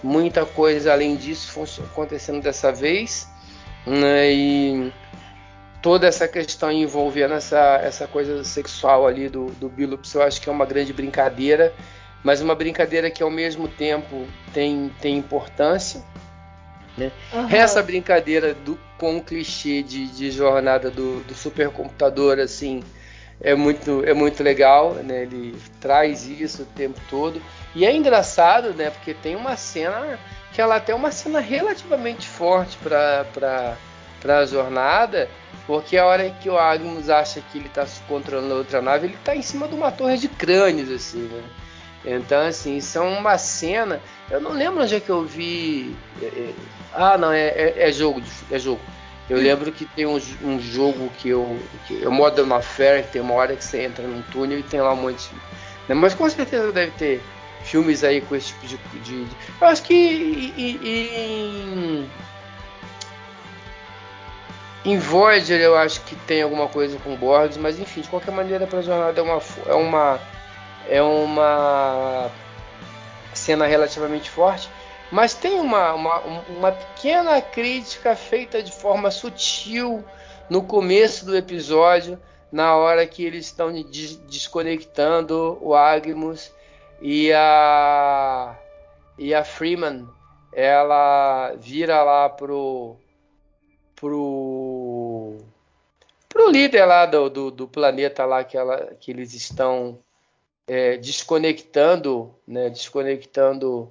muita 0.04 0.46
coisa 0.46 0.92
além 0.92 1.16
disso 1.16 1.64
acontecendo 1.80 2.42
dessa 2.42 2.74
vez, 2.74 3.26
né, 3.88 4.34
e 4.34 4.92
toda 5.86 6.08
essa 6.08 6.28
questão 6.28 6.72
envolvendo 6.72 7.36
essa, 7.36 7.80
essa 7.84 8.08
coisa 8.08 8.44
sexual 8.44 9.06
ali 9.06 9.30
do, 9.30 9.52
do 9.52 9.70
Billups, 9.70 10.16
eu 10.16 10.24
acho 10.24 10.42
que 10.42 10.50
é 10.50 10.52
uma 10.52 10.66
grande 10.66 10.92
brincadeira, 10.92 11.72
mas 12.24 12.42
uma 12.42 12.56
brincadeira 12.56 13.12
que 13.12 13.22
ao 13.22 13.30
mesmo 13.30 13.68
tempo 13.68 14.26
tem, 14.52 14.92
tem 15.00 15.16
importância, 15.16 16.02
Aham. 17.32 17.56
essa 17.56 17.84
brincadeira 17.84 18.56
do- 18.56 18.80
com 18.98 19.18
o 19.18 19.24
clichê 19.24 19.84
de, 19.84 20.08
de 20.08 20.32
jornada 20.32 20.90
do, 20.90 21.20
do 21.20 21.36
supercomputador, 21.36 22.40
assim, 22.40 22.82
é 23.40 23.54
muito, 23.54 24.04
é 24.08 24.14
muito 24.16 24.42
legal, 24.42 24.96
né? 24.96 25.22
Ele 25.22 25.56
traz 25.80 26.26
isso 26.26 26.64
o 26.64 26.66
tempo 26.66 27.00
todo. 27.12 27.40
E 27.76 27.86
é 27.86 27.96
engraçado, 27.96 28.74
né? 28.74 28.90
Porque 28.90 29.14
tem 29.14 29.36
uma 29.36 29.56
cena 29.56 30.18
que 30.52 30.60
ela 30.60 30.80
tem 30.80 30.96
uma 30.96 31.12
cena 31.12 31.40
relativamente 31.40 32.28
forte 32.28 32.76
para 32.78 33.78
a 34.32 34.46
jornada, 34.46 35.30
porque 35.68 35.98
a 35.98 36.06
hora 36.06 36.30
que 36.30 36.50
o 36.50 36.58
Agnus 36.58 37.10
acha 37.10 37.42
que 37.52 37.58
ele 37.58 37.68
está 37.68 37.86
controlando 38.08 38.56
outra 38.56 38.82
nave, 38.82 39.08
ele 39.08 39.16
está 39.16 39.36
em 39.36 39.42
cima 39.42 39.68
de 39.68 39.76
uma 39.76 39.92
torre 39.92 40.18
de 40.18 40.28
crânios, 40.28 40.92
assim, 40.92 41.24
né? 41.24 41.44
Então, 42.06 42.42
assim, 42.46 42.78
isso 42.78 42.98
é 43.00 43.02
uma 43.02 43.38
cena. 43.38 44.00
Eu 44.30 44.40
não 44.40 44.52
lembro 44.52 44.84
onde 44.84 44.96
é 44.96 45.00
que 45.00 45.10
eu 45.10 45.24
vi. 45.24 45.96
É, 46.22 46.26
é, 46.26 46.54
ah, 46.94 47.18
não, 47.18 47.32
é, 47.32 47.48
é, 47.48 47.90
é 47.90 47.92
jogo. 47.92 48.22
É 48.52 48.60
jogo. 48.60 48.80
Eu 49.28 49.40
lembro 49.40 49.72
que 49.72 49.86
tem 49.86 50.06
um, 50.06 50.20
um 50.44 50.60
jogo 50.60 51.10
que 51.18 51.30
eu. 51.30 51.60
Que 51.88 52.04
é 52.04 52.10
Modern 52.10 52.52
Warfare, 52.52 53.04
que 53.04 53.14
tem 53.14 53.22
uma 53.22 53.34
hora 53.34 53.56
que 53.56 53.64
você 53.64 53.82
entra 53.82 54.06
num 54.08 54.22
túnel 54.24 54.60
e 54.60 54.64
tem 54.64 54.80
lá 54.80 54.94
um 54.94 54.98
monte. 54.98 55.32
Né? 55.90 55.96
Mas 55.96 56.14
com 56.14 56.30
certeza 56.30 56.72
deve 56.72 56.92
ter 56.92 57.22
filmes 57.64 58.04
aí 58.04 58.22
com 58.22 58.36
esse 58.36 58.48
tipo 58.50 58.68
de. 58.68 58.78
de, 58.78 59.26
de... 59.26 59.36
eu 59.60 59.68
acho 59.68 59.82
que 59.82 60.54
em. 60.56 62.08
Em 64.86 65.00
Voyager 65.00 65.60
eu 65.60 65.76
acho 65.76 66.02
que 66.02 66.16
tem 66.16 66.44
alguma 66.44 66.68
coisa 66.68 67.00
com 67.00 67.16
Borgs, 67.16 67.58
mas 67.58 67.80
enfim, 67.80 68.02
de 68.02 68.08
qualquer 68.08 68.32
maneira 68.32 68.68
para 68.68 68.84
jornada 68.84 69.20
é 69.20 69.24
uma, 69.24 69.42
é 69.66 69.74
uma 69.74 70.20
é 70.88 71.02
uma 71.02 72.32
cena 73.34 73.66
relativamente 73.66 74.30
forte, 74.30 74.70
mas 75.12 75.34
tem 75.34 75.60
uma, 75.60 75.94
uma, 75.94 76.20
uma 76.50 76.72
pequena 76.72 77.42
crítica 77.42 78.16
feita 78.16 78.62
de 78.62 78.72
forma 78.72 79.10
sutil 79.10 80.04
no 80.50 80.62
começo 80.62 81.26
do 81.26 81.36
episódio, 81.36 82.20
na 82.52 82.76
hora 82.76 83.08
que 83.08 83.26
eles 83.26 83.48
estão 83.48 83.72
desconectando 84.28 85.58
o 85.62 85.74
Agmus 85.74 86.52
e 87.02 87.34
a 87.34 88.56
e 89.18 89.34
a 89.34 89.44
Freeman. 89.44 90.08
Ela 90.54 91.54
vira 91.58 92.04
lá 92.04 92.30
pro 92.30 92.98
pro 93.96 95.38
pro 96.36 96.52
líder 96.52 96.86
lá 96.86 97.06
do, 97.06 97.30
do, 97.30 97.50
do 97.50 97.68
planeta 97.68 98.26
lá 98.26 98.44
que, 98.44 98.58
ela, 98.58 98.94
que 99.00 99.10
eles 99.10 99.34
estão 99.34 99.98
é, 100.68 100.98
desconectando, 100.98 102.36
né, 102.46 102.70
desconectando 102.70 103.90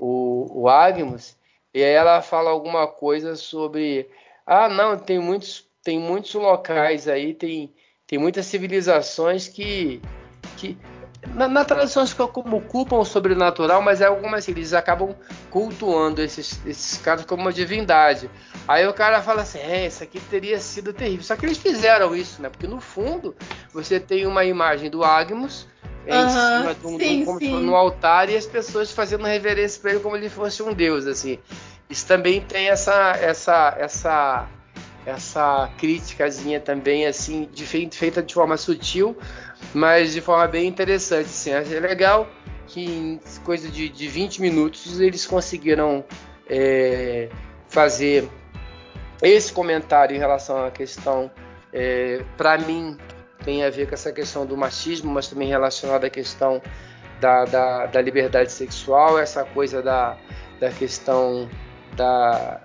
o, 0.00 0.62
o 0.62 0.68
Agmus, 0.68 1.36
e 1.72 1.84
aí 1.84 1.92
ela 1.92 2.20
fala 2.22 2.50
alguma 2.50 2.88
coisa 2.88 3.36
sobre, 3.36 4.10
ah, 4.44 4.68
não, 4.68 4.98
tem 4.98 5.20
muitos, 5.20 5.64
tem 5.80 5.96
muitos 5.96 6.34
locais 6.34 7.06
aí, 7.06 7.32
tem, 7.32 7.72
tem 8.04 8.18
muitas 8.18 8.46
civilizações 8.46 9.46
que, 9.46 10.02
que 10.56 10.76
na, 11.34 11.48
na 11.48 11.64
tradução 11.64 12.06
ficam 12.06 12.28
como 12.28 12.60
culpam 12.60 12.96
o 12.96 13.04
sobrenatural, 13.04 13.82
mas 13.82 14.00
é 14.00 14.06
algumas 14.06 14.44
assim, 14.44 14.52
eles 14.52 14.72
acabam 14.72 15.14
cultuando 15.50 16.22
esses, 16.22 16.60
esses 16.66 16.98
caras 16.98 17.24
como 17.24 17.42
uma 17.42 17.52
divindade. 17.52 18.30
Aí 18.66 18.86
o 18.86 18.92
cara 18.92 19.20
fala 19.20 19.42
assim, 19.42 19.58
é, 19.58 19.86
isso 19.86 20.02
aqui 20.02 20.20
teria 20.20 20.58
sido 20.58 20.92
terrível. 20.92 21.24
Só 21.24 21.36
que 21.36 21.46
eles 21.46 21.58
fizeram 21.58 22.14
isso, 22.14 22.40
né? 22.42 22.48
Porque 22.48 22.66
no 22.66 22.80
fundo 22.80 23.34
você 23.72 24.00
tem 24.00 24.26
uma 24.26 24.44
imagem 24.44 24.90
do 24.90 25.04
Agmus 25.04 25.66
em 26.06 26.28
cima 26.28 26.74
de 26.74 26.86
um, 26.86 26.98
sim, 26.98 27.38
sim. 27.38 27.62
no 27.62 27.74
altar 27.74 28.30
e 28.30 28.36
as 28.36 28.46
pessoas 28.46 28.92
fazendo 28.92 29.24
reverência 29.24 29.80
para 29.80 29.90
ele 29.90 30.00
como 30.00 30.16
ele 30.16 30.28
fosse 30.28 30.62
um 30.62 30.72
deus 30.72 31.04
assim 31.06 31.38
isso 31.90 32.06
também 32.06 32.40
tem 32.40 32.68
essa 32.68 33.16
essa 33.20 33.74
essa 33.76 34.48
essa 35.06 35.70
criticazinha 35.78 36.60
também 36.60 37.06
assim 37.06 37.48
de, 37.52 37.64
feita 37.64 38.22
de 38.22 38.34
forma 38.34 38.56
sutil 38.56 39.16
mas 39.72 40.12
de 40.12 40.20
forma 40.20 40.46
bem 40.48 40.66
interessante 40.66 41.26
assim 41.26 41.50
é 41.50 41.80
legal 41.80 42.28
que 42.66 42.84
em 42.84 43.20
coisa 43.44 43.68
de, 43.68 43.88
de 43.88 44.08
20 44.08 44.42
minutos 44.42 45.00
eles 45.00 45.24
conseguiram 45.24 46.04
é, 46.50 47.28
fazer 47.68 48.28
esse 49.22 49.52
comentário 49.52 50.14
em 50.16 50.18
relação 50.18 50.64
à 50.64 50.70
questão 50.70 51.30
é, 51.72 52.24
para 52.36 52.58
mim 52.58 52.98
tem 53.46 53.64
a 53.64 53.70
ver 53.70 53.86
com 53.86 53.94
essa 53.94 54.12
questão 54.12 54.44
do 54.44 54.56
machismo, 54.56 55.12
mas 55.12 55.28
também 55.28 55.46
relacionada 55.48 56.08
à 56.08 56.10
questão 56.10 56.60
da, 57.20 57.44
da, 57.44 57.86
da 57.86 58.00
liberdade 58.02 58.50
sexual, 58.50 59.18
essa 59.20 59.44
coisa 59.44 59.80
da, 59.80 60.16
da 60.58 60.70
questão 60.70 61.48
da, 61.96 62.60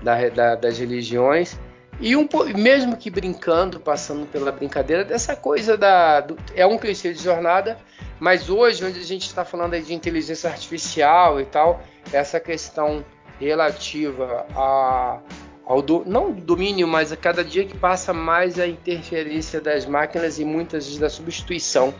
da, 0.00 0.28
da, 0.28 0.54
das 0.54 0.78
religiões. 0.78 1.58
E 2.00 2.16
um, 2.16 2.28
mesmo 2.56 2.96
que 2.96 3.10
brincando, 3.10 3.78
passando 3.78 4.26
pela 4.26 4.50
brincadeira, 4.50 5.04
dessa 5.04 5.36
coisa 5.36 5.76
da. 5.76 6.20
Do, 6.20 6.36
é 6.54 6.66
um 6.66 6.78
clichê 6.78 7.12
de 7.12 7.22
jornada, 7.22 7.78
mas 8.18 8.48
hoje, 8.48 8.84
onde 8.84 8.98
a 8.98 9.04
gente 9.04 9.26
está 9.26 9.44
falando 9.44 9.78
de 9.80 9.94
inteligência 9.94 10.50
artificial 10.50 11.40
e 11.40 11.44
tal, 11.44 11.82
essa 12.12 12.40
questão 12.40 13.04
relativa 13.38 14.46
a, 14.54 15.20
ao 15.64 15.82
do, 15.82 16.04
não 16.06 16.32
domínio, 16.32 16.88
mas 16.88 17.12
a 17.12 17.16
cada 17.16 17.44
dia 17.44 17.64
que 17.64 17.76
passa 17.76 18.12
mais 18.12 18.58
a 18.58 18.66
interferência 18.66 19.60
das 19.60 19.86
máquinas 19.86 20.38
e 20.38 20.44
muitas 20.44 20.84
vezes 20.84 20.98
da 20.98 21.10
substituição 21.10 21.94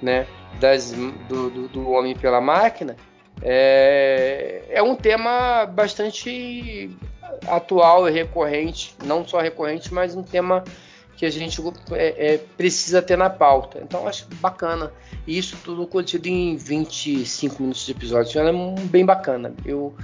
né, 0.00 0.26
das, 0.60 0.92
do, 0.92 1.50
do, 1.50 1.68
do 1.68 1.90
homem 1.90 2.16
pela 2.16 2.40
máquina, 2.40 2.96
é, 3.42 4.64
é 4.68 4.82
um 4.82 4.94
tema 4.94 5.66
bastante 5.66 6.90
atual 7.46 8.08
e 8.08 8.12
recorrente, 8.12 8.94
não 9.04 9.26
só 9.26 9.40
recorrente, 9.40 9.92
mas 9.92 10.14
um 10.14 10.22
tema 10.22 10.64
que 11.16 11.24
a 11.24 11.30
gente 11.30 11.60
é, 11.92 12.34
é, 12.34 12.38
precisa 12.56 13.00
ter 13.00 13.16
na 13.16 13.30
pauta. 13.30 13.78
Então 13.82 14.06
acho 14.06 14.26
bacana. 14.40 14.92
E 15.26 15.38
isso 15.38 15.56
tudo 15.64 15.86
contido 15.86 16.26
em 16.26 16.56
25 16.56 17.62
minutos 17.62 17.86
de 17.86 17.92
episódio. 17.92 18.30
Então, 18.30 18.74
é 18.76 18.80
bem 18.86 19.04
bacana. 19.04 19.54
Eu, 19.64 19.94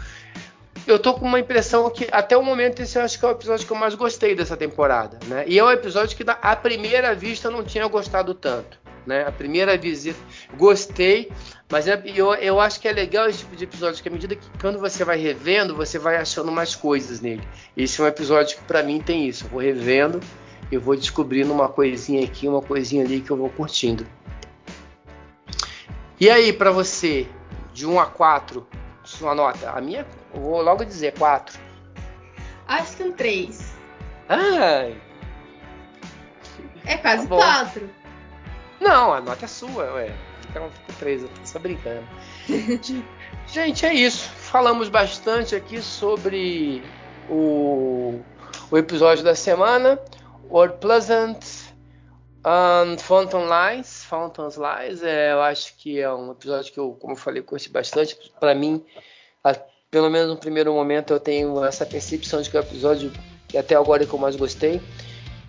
eu 0.86 0.98
tô 0.98 1.14
com 1.14 1.26
uma 1.26 1.40
impressão 1.40 1.88
que 1.90 2.08
até 2.10 2.36
o 2.36 2.42
momento 2.42 2.80
esse 2.80 2.98
eu 2.98 3.02
acho 3.02 3.18
que 3.18 3.24
é 3.24 3.28
o 3.28 3.32
episódio 3.32 3.66
que 3.66 3.72
eu 3.72 3.76
mais 3.76 3.94
gostei 3.94 4.34
dessa 4.34 4.56
temporada, 4.56 5.18
né? 5.26 5.44
E 5.46 5.58
é 5.58 5.64
um 5.64 5.70
episódio 5.70 6.16
que 6.16 6.24
à 6.28 6.56
primeira 6.56 7.14
vista 7.14 7.48
eu 7.48 7.52
não 7.52 7.64
tinha 7.64 7.86
gostado 7.86 8.34
tanto, 8.34 8.79
né? 9.06 9.26
A 9.26 9.32
primeira 9.32 9.76
visita 9.76 10.18
gostei, 10.56 11.30
mas 11.70 11.86
é, 11.86 12.02
eu, 12.06 12.34
eu 12.34 12.60
acho 12.60 12.80
que 12.80 12.88
é 12.88 12.92
legal 12.92 13.28
esse 13.28 13.40
tipo 13.40 13.56
de 13.56 13.64
episódio 13.64 14.02
que 14.02 14.08
à 14.08 14.12
medida 14.12 14.34
que 14.36 14.46
quando 14.60 14.78
você 14.78 15.04
vai 15.04 15.18
revendo, 15.18 15.74
você 15.76 15.98
vai 15.98 16.16
achando 16.16 16.50
mais 16.50 16.74
coisas 16.74 17.20
nele. 17.20 17.42
Esse 17.76 18.00
é 18.00 18.04
um 18.04 18.06
episódio 18.06 18.56
que 18.56 18.64
para 18.64 18.82
mim 18.82 19.00
tem 19.00 19.26
isso. 19.28 19.44
Eu 19.44 19.50
vou 19.50 19.60
revendo, 19.60 20.20
eu 20.70 20.80
vou 20.80 20.96
descobrindo 20.96 21.52
uma 21.52 21.68
coisinha 21.68 22.24
aqui, 22.24 22.48
uma 22.48 22.62
coisinha 22.62 23.04
ali 23.04 23.20
que 23.20 23.30
eu 23.30 23.36
vou 23.36 23.50
curtindo. 23.50 24.06
E 26.20 26.28
aí, 26.28 26.52
para 26.52 26.70
você, 26.70 27.26
de 27.72 27.86
1 27.86 27.98
a 27.98 28.06
4, 28.06 28.66
sua 29.04 29.34
nota? 29.34 29.70
A 29.70 29.80
minha 29.80 30.06
eu 30.34 30.40
vou 30.40 30.62
logo 30.62 30.84
dizer 30.84 31.14
quatro. 31.18 31.58
Acho 32.66 32.96
que 32.96 33.02
um 33.02 33.12
três. 33.12 33.74
Ai. 34.28 34.96
É 36.86 36.96
quase 36.96 37.26
tá 37.26 37.36
quatro. 37.36 37.90
Não, 38.80 39.12
a 39.12 39.20
nota 39.20 39.44
é 39.44 39.48
sua, 39.48 39.92
ué. 39.94 40.12
Então 40.48 40.70
fica 40.70 40.92
três, 40.98 41.22
eu 41.22 41.28
tô 41.28 41.44
só 41.44 41.58
brincando. 41.58 42.06
Gente, 43.46 43.86
é 43.86 43.94
isso. 43.94 44.28
Falamos 44.28 44.88
bastante 44.88 45.54
aqui 45.54 45.80
sobre 45.80 46.82
o, 47.28 48.20
o 48.70 48.78
episódio 48.78 49.22
da 49.22 49.34
semana. 49.34 49.98
Word 50.50 50.78
Pleasant 50.78 51.70
um, 52.44 52.98
Fountain 52.98 53.46
Lines. 53.46 54.04
Fountains 54.04 54.56
Lines, 54.56 55.02
é, 55.02 55.32
eu 55.32 55.42
acho 55.42 55.76
que 55.76 56.00
é 56.00 56.12
um 56.12 56.32
episódio 56.32 56.72
que 56.72 56.80
eu, 56.80 56.92
como 56.92 57.12
eu 57.12 57.16
falei, 57.16 57.42
curti 57.42 57.68
bastante. 57.68 58.16
Para 58.40 58.54
mim, 58.54 58.84
a, 59.44 59.54
pelo 59.90 60.08
menos 60.10 60.28
no 60.28 60.36
primeiro 60.36 60.72
momento, 60.72 61.12
eu 61.12 61.20
tenho 61.20 61.62
essa 61.64 61.84
percepção 61.84 62.40
de 62.40 62.50
que 62.50 62.56
é 62.56 62.60
o 62.60 62.62
episódio 62.62 63.12
que 63.46 63.58
até 63.58 63.74
agora 63.74 64.04
é 64.04 64.06
que 64.06 64.12
eu 64.12 64.18
mais 64.18 64.36
gostei. 64.36 64.80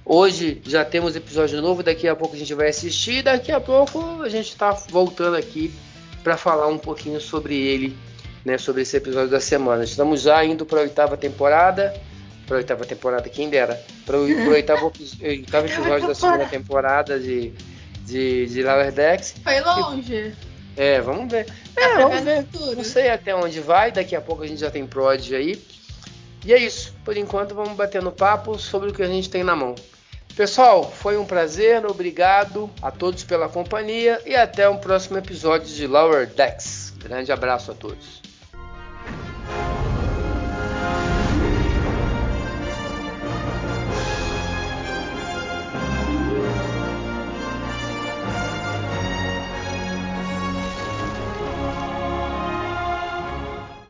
Hoje 0.05 0.61
já 0.65 0.83
temos 0.83 1.15
episódio 1.15 1.61
novo, 1.61 1.83
daqui 1.83 2.07
a 2.07 2.15
pouco 2.15 2.35
a 2.35 2.39
gente 2.39 2.53
vai 2.53 2.69
assistir, 2.69 3.21
daqui 3.21 3.51
a 3.51 3.59
pouco 3.59 4.21
a 4.23 4.29
gente 4.29 4.49
está 4.49 4.71
voltando 4.89 5.37
aqui 5.37 5.71
para 6.23 6.35
falar 6.35 6.67
um 6.67 6.77
pouquinho 6.77 7.21
sobre 7.21 7.55
ele, 7.55 7.95
né, 8.43 8.57
sobre 8.57 8.81
esse 8.81 8.97
episódio 8.97 9.29
da 9.29 9.39
semana. 9.39 9.83
Estamos 9.83 10.23
já 10.23 10.43
indo 10.43 10.65
para 10.65 10.79
a 10.79 10.81
oitava 10.83 11.15
temporada, 11.15 11.93
para 12.47 12.57
a 12.57 12.59
oitava 12.59 12.83
temporada, 12.83 13.29
quem 13.29 13.49
dera, 13.49 13.79
para 14.05 14.17
o 14.17 14.49
oitavo, 14.49 14.91
oitavo 15.21 15.67
episódio 15.67 16.07
da 16.07 16.15
segunda 16.15 16.45
temporada 16.45 17.19
de, 17.19 17.53
de, 18.03 18.47
de 18.47 18.63
Lower 18.63 18.91
Decks. 18.91 19.35
Foi 19.43 19.61
longe. 19.61 20.33
É, 20.75 20.99
vamos 20.99 21.31
ver. 21.31 21.45
É, 21.75 21.97
vamos 21.97 22.21
ver. 22.21 22.47
Não 22.75 22.83
sei 22.83 23.09
até 23.09 23.35
onde 23.35 23.59
vai, 23.59 23.91
daqui 23.91 24.15
a 24.15 24.21
pouco 24.21 24.43
a 24.43 24.47
gente 24.47 24.61
já 24.61 24.71
tem 24.71 24.85
prod 24.85 25.35
aí. 25.35 25.61
E 26.43 26.53
é 26.53 26.57
isso. 26.57 26.93
Por 27.05 27.15
enquanto 27.15 27.53
vamos 27.53 27.73
bater 27.73 28.01
no 28.01 28.11
papo 28.11 28.57
sobre 28.57 28.89
o 28.89 28.93
que 28.93 29.03
a 29.03 29.07
gente 29.07 29.29
tem 29.29 29.43
na 29.43 29.55
mão. 29.55 29.75
Pessoal, 30.41 30.89
foi 30.89 31.17
um 31.17 31.23
prazer, 31.23 31.85
obrigado 31.85 32.67
a 32.81 32.89
todos 32.89 33.23
pela 33.23 33.47
companhia 33.47 34.19
e 34.25 34.35
até 34.35 34.67
um 34.67 34.75
próximo 34.75 35.19
episódio 35.19 35.67
de 35.67 35.85
Lower 35.85 36.25
Decks. 36.25 36.95
Grande 36.97 37.31
abraço 37.31 37.69
a 37.69 37.75
todos. 37.75 38.30